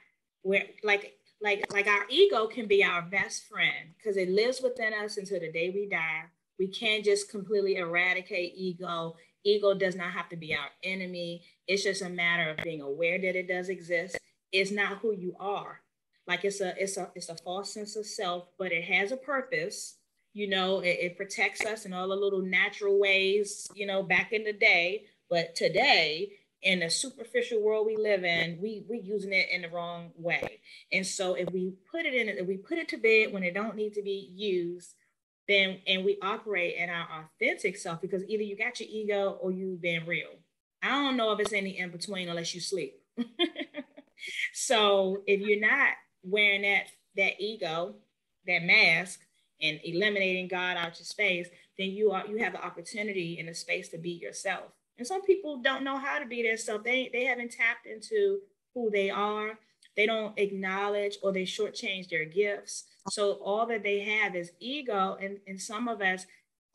where 0.43 0.65
like 0.83 1.15
like 1.43 1.65
like 1.73 1.87
our 1.87 2.05
ego 2.09 2.47
can 2.47 2.67
be 2.67 2.83
our 2.85 3.03
best 3.03 3.45
friend 3.45 3.95
because 3.97 4.17
it 4.17 4.29
lives 4.29 4.61
within 4.63 4.93
us 4.95 5.17
until 5.17 5.41
the 5.41 5.53
day 5.53 5.71
we 5.71 5.89
die. 5.89 6.25
We 6.59 6.69
can't 6.69 7.05
just 7.05 7.31
completely 7.31 7.77
eradicate 7.77 8.55
ego. 8.57 9.17
Ego 9.45 9.75
does 9.75 9.95
not 9.95 10.13
have 10.13 10.29
to 10.31 10.37
be 10.37 10.55
our 10.55 10.69
enemy. 10.83 11.43
It's 11.67 11.85
just 11.85 12.03
a 12.03 12.09
matter 12.09 12.51
of 12.51 12.65
being 12.65 12.81
aware 12.81 13.19
that 13.19 13.37
it 13.37 13.47
does 13.47 13.69
exist. 13.69 14.19
It's 14.53 14.71
not 14.71 14.99
who 14.99 15.13
you 15.13 15.37
are. 15.39 15.81
Like 16.27 16.45
it's 16.45 16.61
a 16.61 16.75
it's 16.83 16.97
a 16.97 17.11
it's 17.15 17.29
a 17.29 17.37
false 17.37 17.73
sense 17.73 17.97
of 17.97 18.07
self, 18.07 18.49
but 18.59 18.73
it 18.73 18.85
has 18.85 19.13
a 19.13 19.17
purpose. 19.17 19.99
You 20.33 20.49
know, 20.49 20.81
it, 20.81 20.99
it 21.01 21.17
protects 21.17 21.65
us 21.65 21.87
in 21.87 21.93
all 21.93 22.09
the 22.09 22.17
little 22.17 22.43
natural 22.43 22.99
ways, 22.99 23.71
you 23.75 23.87
know, 23.87 24.03
back 24.03 24.33
in 24.33 24.45
the 24.45 24.53
day. 24.53 25.05
But 25.29 25.55
today, 25.55 26.31
in 26.62 26.81
the 26.81 26.91
superficial 26.91 27.62
world 27.62 27.87
we 27.87 27.97
live 27.97 28.25
in, 28.25 28.59
we 28.61 28.85
we 28.89 28.99
using 28.99 29.33
it 29.33 29.49
in 29.51 29.62
the 29.62 29.69
wrong 29.69 30.11
way. 30.17 30.61
And 30.93 31.07
so 31.07 31.35
if 31.35 31.51
we 31.53 31.75
put 31.91 32.07
it 32.07 32.15
in, 32.15 32.29
if 32.29 32.47
we 32.47 32.57
put 32.57 32.79
it 32.79 32.89
to 32.89 32.97
bed 32.97 33.33
when 33.33 33.43
it 33.43 33.55
don't 33.55 33.77
need 33.77 33.95
to 33.95 34.03
be 34.03 34.31
used, 34.35 34.95
then 35.49 35.79
and 35.87 36.05
we 36.05 36.19
operate 36.23 36.77
in 36.77 36.91
our 36.91 37.07
authentic 37.41 37.77
self 37.77 38.01
because 38.01 38.25
either 38.29 38.43
you 38.43 38.57
got 38.57 38.81
your 38.81 38.89
ego 38.91 39.39
or 39.41 39.53
you 39.53 39.79
been 39.81 40.07
real. 40.07 40.31
I 40.83 40.89
don't 40.89 41.17
know 41.17 41.33
if 41.33 41.41
it's 41.41 41.53
any 41.53 41.79
in 41.79 41.91
between 41.91 42.29
unless 42.29 42.55
you 42.55 42.61
sleep. 42.61 43.01
so 44.53 45.23
if 45.27 45.41
you're 45.41 45.61
not 45.61 45.91
wearing 46.23 46.62
that 46.62 46.87
that 47.17 47.41
ego, 47.41 47.95
that 48.47 48.62
mask, 48.62 49.21
and 49.61 49.81
eliminating 49.85 50.49
God 50.49 50.77
out 50.77 50.99
your 50.99 51.07
space, 51.07 51.49
then 51.79 51.91
you 51.91 52.11
are 52.12 52.27
you 52.27 52.39
have 52.39 52.53
the 52.53 52.65
opportunity 52.65 53.39
in 53.39 53.47
the 53.47 53.55
space 53.55 53.89
to 53.91 53.99
be 53.99 54.11
yourself. 54.11 54.73
And 54.99 55.07
some 55.07 55.23
people 55.23 55.59
don't 55.59 55.85
know 55.85 55.99
how 55.99 56.19
to 56.19 56.27
be 56.27 56.43
their 56.43 56.57
self. 56.57 56.85
They 56.85 57.11
they 57.13 57.25
haven't 57.25 57.53
tapped 57.53 57.87
into 57.87 58.41
who 58.75 58.91
they 58.91 59.11
are. 59.11 59.59
They 59.97 60.07
don't 60.07 60.39
acknowledge 60.39 61.17
or 61.23 61.33
they 61.33 61.45
shortchange 61.45 62.09
their 62.09 62.27
gifts. 62.27 62.85
So 63.11 63.33
all 63.35 63.67
that 63.67 63.83
they 63.83 64.01
have 64.01 64.35
is 64.37 64.53
ego, 64.61 65.17
and, 65.21 65.39
and 65.47 65.61
some 65.61 65.89
of 65.89 66.01
us 66.01 66.27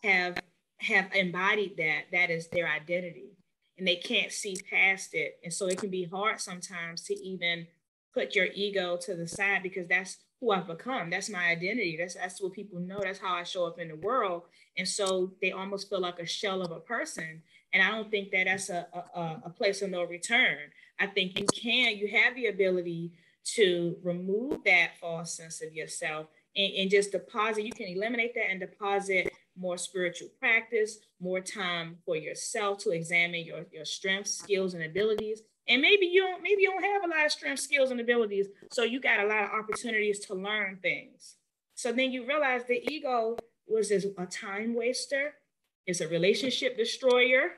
have 0.04 0.40
have 0.80 1.14
embodied 1.14 1.78
that. 1.78 2.06
That 2.12 2.30
is 2.30 2.48
their 2.48 2.68
identity. 2.68 3.38
And 3.78 3.88
they 3.88 3.96
can't 3.96 4.32
see 4.32 4.58
past 4.70 5.14
it. 5.14 5.40
And 5.44 5.54
so 5.54 5.68
it 5.68 5.78
can 5.78 5.90
be 5.90 6.06
hard 6.06 6.40
sometimes 6.40 7.04
to 7.04 7.16
even 7.16 7.68
put 8.14 8.36
your 8.36 8.48
ego 8.54 8.98
to 9.02 9.16
the 9.16 9.28
side 9.28 9.64
because 9.64 9.88
that's 9.88 10.18
who 10.40 10.52
I've 10.52 10.68
become. 10.68 11.10
That's 11.10 11.30
my 11.30 11.46
identity. 11.46 11.98
That's 11.98 12.16
that's 12.16 12.42
what 12.42 12.54
people 12.54 12.80
know. 12.80 13.00
That's 13.02 13.20
how 13.20 13.36
I 13.36 13.44
show 13.44 13.66
up 13.66 13.80
in 13.80 13.88
the 13.88 13.96
world. 13.96 14.44
And 14.78 14.88
so 14.88 15.34
they 15.42 15.52
almost 15.52 15.90
feel 15.90 16.02
like 16.02 16.20
a 16.20 16.26
shell 16.26 16.62
of 16.62 16.72
a 16.72 16.80
person. 16.80 17.44
And 17.74 17.82
I 17.82 17.92
don't 17.92 18.12
think 18.12 18.32
that 18.32 18.46
that's 18.46 18.70
a, 18.70 18.88
a, 19.16 19.42
a 19.46 19.50
place 19.50 19.82
of 19.82 19.90
no 19.90 20.04
return. 20.04 20.58
I 21.00 21.08
think 21.08 21.40
you 21.40 21.46
can, 21.46 21.98
you 21.98 22.08
have 22.10 22.36
the 22.36 22.48
ability 22.48 23.14
to 23.56 23.98
remove 24.04 24.64
that 24.66 24.92
false 25.00 25.36
sense 25.36 25.62
of 25.62 25.74
yourself 25.74 26.28
and, 26.56 26.74
and 26.74 26.92
just 26.92 27.12
deposit, 27.12 27.66
you 27.66 27.72
can 27.72 27.88
eliminate 27.88 28.36
that 28.36 28.50
and 28.50 28.60
deposit 28.60 29.32
more 29.58 29.78
spiritual 29.78 30.30
practice, 30.40 31.00
more 31.20 31.40
time 31.40 31.98
for 32.06 32.16
yourself 32.16 32.78
to 32.80 32.92
examine 32.92 33.46
your, 33.46 33.66
your 33.72 33.86
strengths, 33.86 34.32
skills, 34.32 34.74
and 34.74 34.84
abilities, 34.84 35.42
and 35.68 35.82
maybe 35.82 36.06
you 36.08 36.22
don't 36.22 36.42
maybe 36.42 36.64
you 36.64 36.72
don't 36.72 36.84
have 36.84 37.04
a 37.04 37.08
lot 37.08 37.26
of 37.26 37.32
strength 37.32 37.60
skills 37.60 37.92
and 37.92 38.00
abilities 38.00 38.48
so 38.72 38.84
you 38.84 39.00
got 39.00 39.20
a 39.20 39.28
lot 39.28 39.44
of 39.44 39.52
opportunities 39.52 40.20
to 40.20 40.34
learn 40.34 40.80
things. 40.82 41.36
So 41.76 41.92
then 41.92 42.12
you 42.12 42.26
realize 42.26 42.64
the 42.66 42.84
ego 42.92 43.38
was 43.68 43.92
a 43.92 44.26
time 44.26 44.74
waster 44.74 45.36
it's 45.86 46.02
a 46.02 46.08
relationship 46.08 46.78
destroyer. 46.78 47.52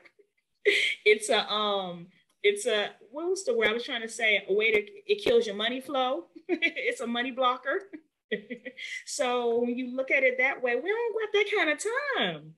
It's 1.04 1.28
a 1.28 1.46
um 1.52 2.06
it's 2.42 2.64
a 2.64 2.92
what 3.10 3.28
was 3.28 3.44
the 3.44 3.54
word 3.54 3.68
i 3.68 3.72
was 3.74 3.84
trying 3.84 4.00
to 4.00 4.08
say? 4.08 4.42
A 4.48 4.54
way 4.54 4.72
to 4.72 4.78
it 4.80 5.22
kills 5.22 5.46
your 5.46 5.56
money 5.56 5.82
flow. 5.82 6.24
It's 6.48 7.02
a 7.02 7.06
money 7.06 7.32
blocker. 7.32 7.82
So 9.04 9.60
when 9.60 9.76
you 9.76 9.94
look 9.94 10.10
at 10.10 10.22
it 10.22 10.38
that 10.38 10.62
way 10.62 10.74
we 10.74 10.88
don't 10.88 11.14
got 11.20 11.32
that 11.34 11.50
kind 11.54 11.70
of 11.70 11.78
time. 11.78 12.54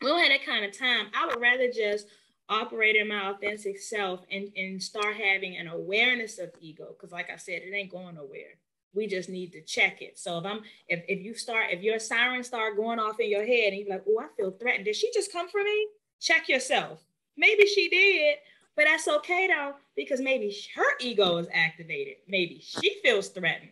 We 0.00 0.08
don't 0.08 0.20
have 0.20 0.30
that 0.30 0.46
kind 0.46 0.64
of 0.64 0.76
time. 0.76 1.08
I 1.14 1.26
would 1.26 1.40
rather 1.40 1.70
just 1.70 2.06
operate 2.48 2.96
in 2.96 3.08
my 3.08 3.30
authentic 3.30 3.78
self 3.78 4.20
and, 4.30 4.48
and 4.56 4.82
start 4.82 5.16
having 5.16 5.56
an 5.56 5.68
awareness 5.68 6.38
of 6.38 6.50
ego. 6.60 6.94
Because 6.96 7.12
like 7.12 7.30
I 7.30 7.36
said, 7.36 7.62
it 7.62 7.74
ain't 7.74 7.90
going 7.90 8.14
nowhere. 8.14 8.56
We 8.94 9.06
just 9.06 9.28
need 9.28 9.52
to 9.52 9.62
check 9.62 10.02
it. 10.02 10.18
So 10.18 10.38
if 10.38 10.46
I'm 10.46 10.62
if, 10.88 11.04
if 11.08 11.20
you 11.22 11.34
start, 11.34 11.66
if 11.70 11.82
your 11.82 11.98
siren 11.98 12.42
start 12.42 12.76
going 12.76 12.98
off 12.98 13.20
in 13.20 13.30
your 13.30 13.44
head 13.44 13.72
and 13.72 13.76
you're 13.76 13.88
like, 13.88 14.04
oh, 14.08 14.20
I 14.20 14.26
feel 14.36 14.50
threatened. 14.50 14.86
Did 14.86 14.96
she 14.96 15.10
just 15.12 15.32
come 15.32 15.48
for 15.48 15.62
me? 15.62 15.88
Check 16.20 16.48
yourself. 16.48 17.00
Maybe 17.36 17.66
she 17.66 17.88
did, 17.88 18.36
but 18.74 18.86
that's 18.86 19.06
okay 19.06 19.46
though, 19.46 19.74
because 19.94 20.20
maybe 20.20 20.56
her 20.74 20.96
ego 21.00 21.36
is 21.36 21.48
activated. 21.52 22.16
Maybe 22.26 22.60
she 22.60 23.00
feels 23.02 23.28
threatened. 23.28 23.70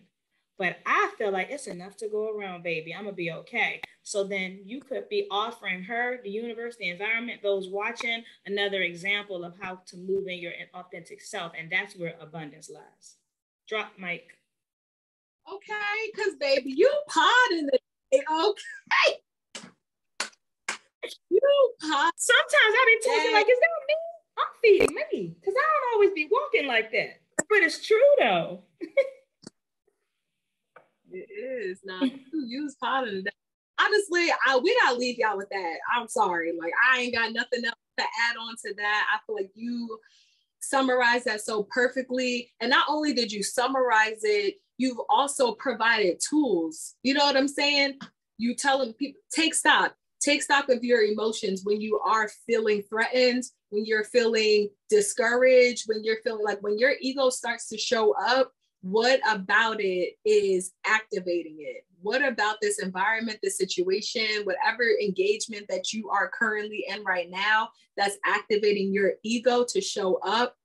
But 0.58 0.78
I 0.86 1.12
feel 1.18 1.32
like 1.32 1.50
it's 1.50 1.66
enough 1.66 1.96
to 1.98 2.08
go 2.08 2.34
around, 2.34 2.62
baby. 2.62 2.94
I'm 2.94 3.04
gonna 3.04 3.14
be 3.14 3.30
okay. 3.30 3.80
So 4.02 4.24
then 4.24 4.60
you 4.64 4.80
could 4.80 5.08
be 5.08 5.26
offering 5.30 5.82
her, 5.82 6.20
the 6.22 6.30
universe, 6.30 6.76
the 6.76 6.88
environment, 6.88 7.42
those 7.42 7.68
watching, 7.68 8.22
another 8.46 8.82
example 8.82 9.44
of 9.44 9.54
how 9.60 9.80
to 9.86 9.96
move 9.96 10.28
in 10.28 10.38
your 10.38 10.52
authentic 10.74 11.20
self. 11.20 11.52
And 11.58 11.70
that's 11.70 11.96
where 11.96 12.14
abundance 12.20 12.70
lies. 12.70 13.16
Drop 13.68 13.92
mic. 13.98 14.38
Okay, 15.52 16.10
because 16.14 16.34
baby, 16.40 16.72
you 16.72 16.92
potting 17.08 17.68
it. 17.72 18.24
Okay. 18.30 19.18
You 21.30 21.74
pot. 21.80 22.12
Sometimes 22.16 22.50
I 22.52 22.98
be 23.00 23.08
talking 23.08 23.32
like, 23.32 23.46
is 23.48 23.58
that 23.60 23.86
me? 23.86 23.94
I'm 24.38 24.46
feeding 24.60 24.96
me. 24.96 25.36
Because 25.38 25.54
I 25.56 25.62
don't 25.62 25.94
always 25.94 26.10
be 26.14 26.28
walking 26.28 26.66
like 26.66 26.90
that. 26.90 27.20
But 27.48 27.58
it's 27.58 27.86
true 27.86 27.98
though. 28.18 28.62
It 31.12 31.30
is 31.30 31.78
now. 31.84 32.00
you 32.02 32.44
use 32.46 32.76
potting. 32.82 33.24
Honestly, 33.80 34.28
I 34.46 34.58
we 34.58 34.76
gotta 34.82 34.98
leave 34.98 35.18
y'all 35.18 35.36
with 35.36 35.48
that. 35.50 35.74
I'm 35.94 36.08
sorry. 36.08 36.52
Like 36.58 36.72
I 36.92 37.00
ain't 37.00 37.14
got 37.14 37.32
nothing 37.32 37.64
else 37.64 37.76
to 37.98 38.04
add 38.04 38.36
on 38.36 38.56
to 38.64 38.74
that. 38.74 39.06
I 39.14 39.18
feel 39.24 39.36
like 39.36 39.50
you 39.54 39.98
summarized 40.68 41.24
that 41.26 41.40
so 41.40 41.66
perfectly. 41.70 42.52
And 42.60 42.70
not 42.70 42.86
only 42.88 43.12
did 43.12 43.32
you 43.32 43.42
summarize 43.42 44.20
it, 44.22 44.56
you've 44.78 45.00
also 45.08 45.52
provided 45.52 46.20
tools. 46.20 46.94
You 47.02 47.14
know 47.14 47.24
what 47.24 47.36
I'm 47.36 47.48
saying? 47.48 47.98
You 48.38 48.54
telling 48.54 48.92
people 48.94 49.20
take 49.32 49.54
stock, 49.54 49.94
take 50.20 50.42
stock 50.42 50.68
of 50.68 50.84
your 50.84 51.02
emotions 51.02 51.62
when 51.64 51.80
you 51.80 51.98
are 52.04 52.28
feeling 52.46 52.82
threatened, 52.82 53.44
when 53.70 53.86
you're 53.86 54.04
feeling 54.04 54.68
discouraged, 54.90 55.84
when 55.86 56.04
you're 56.04 56.20
feeling 56.22 56.44
like 56.44 56.62
when 56.62 56.78
your 56.78 56.92
ego 57.00 57.30
starts 57.30 57.68
to 57.68 57.78
show 57.78 58.14
up, 58.14 58.52
what 58.82 59.20
about 59.28 59.80
it 59.80 60.14
is 60.24 60.72
activating 60.86 61.56
it? 61.60 61.85
What 62.02 62.24
about 62.24 62.56
this 62.60 62.78
environment, 62.78 63.38
this 63.42 63.58
situation, 63.58 64.44
whatever 64.44 64.84
engagement 65.02 65.66
that 65.68 65.92
you 65.92 66.10
are 66.10 66.30
currently 66.30 66.84
in 66.88 67.02
right 67.04 67.30
now 67.30 67.70
that's 67.96 68.18
activating 68.24 68.92
your 68.92 69.14
ego 69.22 69.64
to 69.68 69.80
show 69.80 70.18
up? 70.22 70.56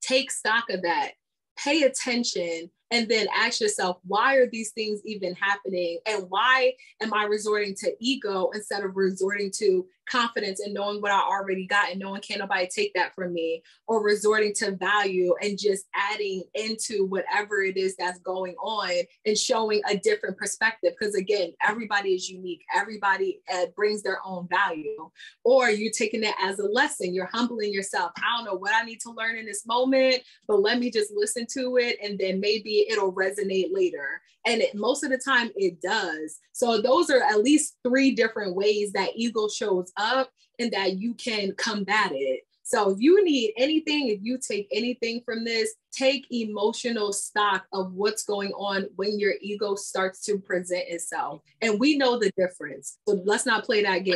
Take 0.00 0.30
stock 0.30 0.70
of 0.70 0.82
that. 0.82 1.12
Pay 1.56 1.82
attention 1.82 2.70
and 2.90 3.08
then 3.08 3.26
ask 3.34 3.60
yourself 3.60 3.98
why 4.06 4.36
are 4.36 4.48
these 4.48 4.72
things 4.72 5.00
even 5.04 5.34
happening 5.34 5.98
and 6.06 6.24
why 6.28 6.72
am 7.00 7.14
i 7.14 7.24
resorting 7.24 7.74
to 7.74 7.94
ego 8.00 8.50
instead 8.54 8.84
of 8.84 8.96
resorting 8.96 9.50
to 9.50 9.86
confidence 10.10 10.60
and 10.60 10.74
knowing 10.74 11.00
what 11.00 11.12
i 11.12 11.20
already 11.20 11.66
got 11.66 11.90
and 11.90 12.00
knowing 12.00 12.20
can't 12.20 12.40
nobody 12.40 12.66
take 12.66 12.92
that 12.94 13.14
from 13.14 13.32
me 13.32 13.62
or 13.86 14.02
resorting 14.02 14.52
to 14.54 14.72
value 14.72 15.34
and 15.42 15.58
just 15.58 15.86
adding 15.94 16.42
into 16.54 17.06
whatever 17.06 17.62
it 17.62 17.76
is 17.76 17.96
that's 17.96 18.18
going 18.20 18.54
on 18.56 18.90
and 19.26 19.36
showing 19.36 19.80
a 19.88 19.96
different 19.96 20.36
perspective. 20.36 20.92
Because 20.98 21.14
again 21.14 21.52
everybody 21.66 22.10
is 22.10 22.28
unique. 22.28 22.62
Everybody 22.74 23.40
uh, 23.52 23.66
brings 23.76 24.02
their 24.02 24.18
own 24.24 24.48
value. 24.48 25.10
Or 25.44 25.70
you're 25.70 25.92
taking 25.92 26.24
it 26.24 26.34
as 26.42 26.58
a 26.58 26.66
lesson. 26.66 27.14
You're 27.14 27.30
humbling 27.32 27.72
yourself. 27.72 28.12
I 28.18 28.36
don't 28.36 28.46
know 28.46 28.58
what 28.58 28.74
i 28.74 28.82
need 28.82 29.00
to 29.00 29.10
learn 29.10 29.36
in 29.36 29.46
this 29.46 29.66
moment 29.66 30.22
but 30.46 30.62
let 30.62 30.78
me 30.78 30.90
just 30.90 31.12
listen 31.14 31.46
to 31.52 31.76
it 31.76 31.96
and 32.02 32.18
then 32.18 32.40
maybe 32.40 32.86
it'll 32.90 33.12
resonate 33.12 33.68
later. 33.72 34.20
And 34.46 34.62
it, 34.62 34.74
most 34.74 35.04
of 35.04 35.10
the 35.10 35.18
time 35.18 35.50
it 35.54 35.80
does. 35.80 36.38
So 36.52 36.80
those 36.80 37.10
are 37.10 37.22
at 37.22 37.42
least 37.42 37.76
three 37.86 38.12
different 38.12 38.56
ways 38.56 38.92
that 38.92 39.10
ego 39.14 39.48
shows 39.48 39.92
up 40.00 40.30
and 40.58 40.72
that 40.72 40.98
you 40.98 41.14
can 41.14 41.52
combat 41.56 42.12
it. 42.14 42.40
So 42.62 42.90
if 42.90 43.00
you 43.00 43.24
need 43.24 43.52
anything, 43.56 44.08
if 44.08 44.20
you 44.22 44.38
take 44.38 44.68
anything 44.70 45.22
from 45.24 45.44
this, 45.44 45.74
take 45.92 46.26
emotional 46.30 47.12
stock 47.12 47.64
of 47.72 47.92
what's 47.94 48.22
going 48.22 48.52
on 48.52 48.86
when 48.94 49.18
your 49.18 49.34
ego 49.40 49.74
starts 49.74 50.24
to 50.26 50.38
present 50.38 50.84
itself. 50.86 51.42
And 51.60 51.80
we 51.80 51.98
know 51.98 52.16
the 52.16 52.30
difference. 52.36 52.98
So 53.08 53.22
let's 53.24 53.44
not 53.44 53.64
play 53.64 53.82
that 53.82 54.04
game. 54.04 54.14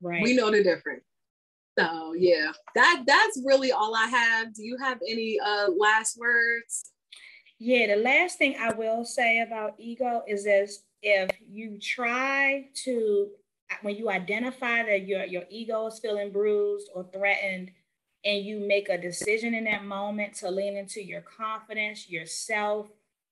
Right. 0.00 0.22
We 0.22 0.34
know 0.34 0.52
the 0.52 0.62
difference. 0.62 1.02
So 1.78 2.14
yeah, 2.16 2.52
that 2.74 3.02
that's 3.06 3.42
really 3.44 3.72
all 3.72 3.94
I 3.94 4.06
have. 4.06 4.54
Do 4.54 4.62
you 4.62 4.76
have 4.78 4.98
any 5.08 5.38
uh 5.40 5.68
last 5.76 6.18
words? 6.18 6.92
Yeah, 7.58 7.94
the 7.94 8.02
last 8.02 8.38
thing 8.38 8.56
I 8.58 8.72
will 8.72 9.04
say 9.04 9.40
about 9.40 9.74
ego 9.78 10.22
is 10.26 10.46
as 10.46 10.84
if 11.02 11.30
you 11.48 11.78
try 11.80 12.68
to 12.84 13.28
when 13.82 13.96
you 13.96 14.10
identify 14.10 14.82
that 14.84 15.06
your 15.06 15.24
your 15.24 15.44
ego 15.50 15.86
is 15.86 15.98
feeling 15.98 16.30
bruised 16.30 16.88
or 16.94 17.04
threatened 17.12 17.70
and 18.24 18.44
you 18.44 18.60
make 18.60 18.88
a 18.88 18.98
decision 18.98 19.54
in 19.54 19.64
that 19.64 19.84
moment 19.84 20.34
to 20.34 20.50
lean 20.50 20.76
into 20.76 21.02
your 21.02 21.22
confidence, 21.22 22.10
yourself, 22.10 22.88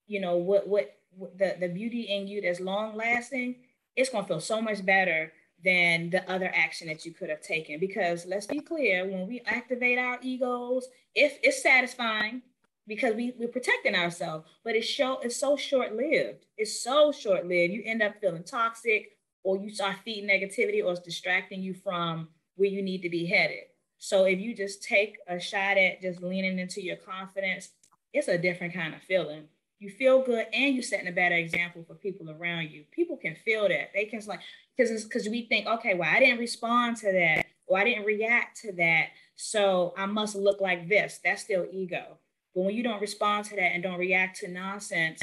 you 0.06 0.20
know, 0.20 0.36
what 0.36 0.66
what, 0.66 0.96
what 1.10 1.38
the, 1.38 1.56
the 1.60 1.68
beauty 1.68 2.02
in 2.02 2.26
you 2.26 2.40
that's 2.40 2.60
long 2.60 2.96
lasting, 2.96 3.56
it's 3.96 4.10
gonna 4.10 4.26
feel 4.26 4.40
so 4.40 4.60
much 4.60 4.84
better 4.84 5.32
than 5.64 6.08
the 6.10 6.28
other 6.30 6.50
action 6.54 6.86
that 6.86 7.04
you 7.04 7.12
could 7.12 7.28
have 7.28 7.42
taken. 7.42 7.80
Because 7.80 8.24
let's 8.24 8.46
be 8.46 8.60
clear, 8.60 9.04
when 9.06 9.26
we 9.26 9.42
activate 9.46 9.98
our 9.98 10.18
egos, 10.22 10.86
if 11.14 11.38
it's 11.42 11.62
satisfying 11.62 12.42
because 12.86 13.14
we, 13.14 13.34
we're 13.38 13.48
protecting 13.48 13.94
ourselves, 13.94 14.48
but 14.64 14.74
it's 14.74 14.86
show 14.86 15.18
it's 15.22 15.36
so 15.36 15.56
short-lived. 15.56 16.46
It's 16.56 16.80
so 16.82 17.12
short-lived. 17.12 17.72
You 17.72 17.82
end 17.84 18.02
up 18.02 18.20
feeling 18.20 18.44
toxic 18.44 19.17
or 19.48 19.56
you 19.56 19.70
start 19.70 19.96
feeding 20.04 20.28
negativity 20.28 20.84
or 20.84 20.92
it's 20.92 21.00
distracting 21.00 21.62
you 21.62 21.72
from 21.72 22.28
where 22.56 22.68
you 22.68 22.82
need 22.82 23.00
to 23.00 23.08
be 23.08 23.24
headed. 23.24 23.64
So 23.96 24.26
if 24.26 24.38
you 24.38 24.54
just 24.54 24.82
take 24.82 25.16
a 25.26 25.40
shot 25.40 25.78
at 25.78 26.02
just 26.02 26.22
leaning 26.22 26.58
into 26.58 26.82
your 26.82 26.96
confidence, 26.96 27.70
it's 28.12 28.28
a 28.28 28.36
different 28.36 28.74
kind 28.74 28.94
of 28.94 29.00
feeling. 29.00 29.44
You 29.78 29.88
feel 29.88 30.22
good 30.22 30.48
and 30.52 30.74
you're 30.74 30.82
setting 30.82 31.08
a 31.08 31.12
better 31.12 31.36
example 31.36 31.82
for 31.82 31.94
people 31.94 32.30
around 32.30 32.72
you. 32.72 32.84
People 32.90 33.16
can 33.16 33.36
feel 33.36 33.66
that. 33.70 33.92
They 33.94 34.04
can 34.04 34.20
like 34.26 34.40
because 34.76 35.02
because 35.04 35.26
we 35.30 35.46
think, 35.46 35.66
okay, 35.66 35.94
well, 35.94 36.14
I 36.14 36.20
didn't 36.20 36.40
respond 36.40 36.98
to 36.98 37.10
that 37.10 37.46
or 37.66 37.78
I 37.78 37.84
didn't 37.84 38.04
react 38.04 38.60
to 38.62 38.72
that. 38.72 39.06
So 39.36 39.94
I 39.96 40.04
must 40.04 40.36
look 40.36 40.60
like 40.60 40.90
this. 40.90 41.20
That's 41.24 41.40
still 41.40 41.66
ego. 41.72 42.18
But 42.54 42.64
when 42.64 42.74
you 42.74 42.82
don't 42.82 43.00
respond 43.00 43.46
to 43.46 43.56
that 43.56 43.72
and 43.72 43.82
don't 43.82 43.98
react 43.98 44.40
to 44.40 44.48
nonsense, 44.48 45.22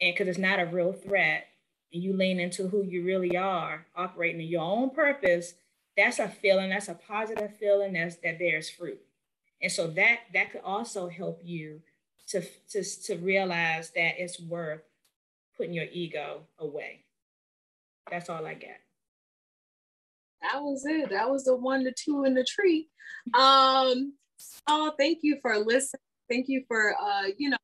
and 0.00 0.14
because 0.14 0.28
it's 0.28 0.38
not 0.38 0.60
a 0.60 0.66
real 0.66 0.92
threat, 0.92 1.48
and 1.94 2.02
you 2.02 2.12
lean 2.12 2.40
into 2.40 2.66
who 2.66 2.82
you 2.82 3.04
really 3.04 3.36
are, 3.36 3.86
operating 3.94 4.40
in 4.40 4.48
your 4.48 4.62
own 4.62 4.90
purpose, 4.90 5.54
that's 5.96 6.18
a 6.18 6.28
feeling, 6.28 6.70
that's 6.70 6.88
a 6.88 6.94
positive 6.94 7.56
feeling 7.56 7.92
that's, 7.92 8.16
that 8.16 8.38
bears 8.38 8.68
fruit. 8.68 9.00
And 9.62 9.70
so 9.70 9.86
that 9.86 10.18
that 10.34 10.50
could 10.50 10.62
also 10.64 11.08
help 11.08 11.40
you 11.44 11.80
to, 12.28 12.42
to, 12.70 12.82
to 13.04 13.16
realize 13.18 13.90
that 13.90 14.14
it's 14.18 14.40
worth 14.40 14.82
putting 15.56 15.72
your 15.72 15.86
ego 15.92 16.40
away. 16.58 17.04
That's 18.10 18.28
all 18.28 18.44
I 18.44 18.54
got. 18.54 18.70
That 20.42 20.60
was 20.62 20.84
it. 20.84 21.10
That 21.10 21.30
was 21.30 21.44
the 21.44 21.54
one, 21.54 21.84
the 21.84 21.94
two, 21.96 22.24
and 22.24 22.36
the 22.36 22.44
tree. 22.44 22.88
Um, 23.34 24.14
oh, 24.66 24.92
thank 24.98 25.20
you 25.22 25.38
for 25.40 25.56
listening. 25.58 26.00
Thank 26.28 26.48
you 26.48 26.64
for 26.66 26.94
uh, 27.00 27.28
you 27.38 27.50
know, 27.50 27.56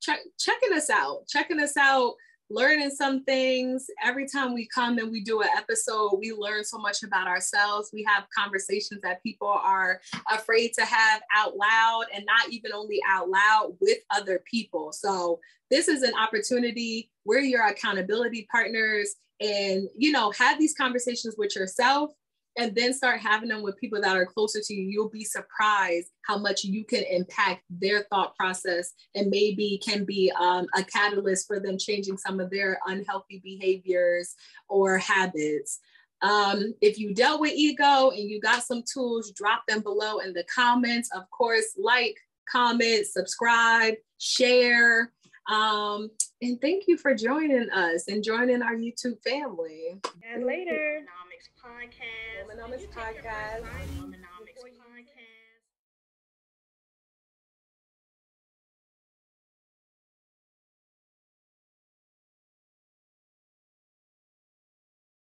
check, 0.00 0.20
checking 0.38 0.72
us 0.74 0.90
out, 0.90 1.26
checking 1.26 1.58
us 1.58 1.76
out 1.76 2.14
learning 2.52 2.90
some 2.90 3.24
things. 3.24 3.86
Every 4.04 4.26
time 4.26 4.54
we 4.54 4.68
come 4.68 4.98
and 4.98 5.10
we 5.10 5.22
do 5.22 5.40
an 5.40 5.48
episode, 5.56 6.18
we 6.18 6.32
learn 6.32 6.64
so 6.64 6.78
much 6.78 7.02
about 7.02 7.26
ourselves. 7.26 7.90
We 7.92 8.04
have 8.04 8.24
conversations 8.36 9.00
that 9.02 9.22
people 9.22 9.48
are 9.48 10.00
afraid 10.30 10.72
to 10.74 10.84
have 10.84 11.22
out 11.34 11.56
loud 11.56 12.04
and 12.14 12.24
not 12.26 12.50
even 12.50 12.72
only 12.72 13.00
out 13.08 13.28
loud 13.28 13.76
with 13.80 13.98
other 14.10 14.42
people. 14.50 14.92
So, 14.92 15.40
this 15.70 15.88
is 15.88 16.02
an 16.02 16.12
opportunity. 16.14 17.10
We're 17.24 17.40
your 17.40 17.66
accountability 17.66 18.46
partners 18.52 19.14
and, 19.40 19.88
you 19.96 20.12
know, 20.12 20.30
have 20.38 20.58
these 20.58 20.74
conversations 20.74 21.36
with 21.38 21.56
yourself 21.56 22.10
and 22.58 22.74
then 22.74 22.92
start 22.92 23.20
having 23.20 23.48
them 23.48 23.62
with 23.62 23.78
people 23.78 24.00
that 24.00 24.16
are 24.16 24.26
closer 24.26 24.60
to 24.62 24.74
you, 24.74 24.82
you'll 24.82 25.08
be 25.08 25.24
surprised 25.24 26.10
how 26.26 26.38
much 26.38 26.64
you 26.64 26.84
can 26.84 27.02
impact 27.04 27.62
their 27.70 28.04
thought 28.10 28.36
process 28.36 28.92
and 29.14 29.30
maybe 29.30 29.80
can 29.84 30.04
be 30.04 30.30
um, 30.38 30.66
a 30.76 30.84
catalyst 30.84 31.46
for 31.46 31.60
them 31.60 31.78
changing 31.78 32.18
some 32.18 32.40
of 32.40 32.50
their 32.50 32.78
unhealthy 32.86 33.40
behaviors 33.42 34.34
or 34.68 34.98
habits. 34.98 35.80
Um, 36.20 36.74
if 36.80 36.98
you 36.98 37.14
dealt 37.14 37.40
with 37.40 37.52
ego 37.52 38.10
and 38.10 38.30
you 38.30 38.40
got 38.40 38.62
some 38.62 38.84
tools, 38.92 39.32
drop 39.32 39.64
them 39.66 39.80
below 39.80 40.18
in 40.18 40.32
the 40.32 40.44
comments. 40.54 41.10
Of 41.14 41.28
course, 41.30 41.76
like, 41.76 42.16
comment, 42.50 43.06
subscribe, 43.06 43.94
share. 44.18 45.12
Um, 45.50 46.10
and 46.42 46.60
thank 46.60 46.88
you 46.88 46.96
for 46.96 47.14
joining 47.14 47.70
us 47.70 48.08
and 48.08 48.22
joining 48.22 48.62
our 48.62 48.74
YouTube 48.74 49.22
family. 49.22 49.96
And 50.28 50.44
later. 50.44 51.02
Podcast. 51.62 52.50
Womenomics 52.50 52.88
Podcast. 52.88 53.62
Womenomics 53.62 54.12
Podcast. 54.12 54.31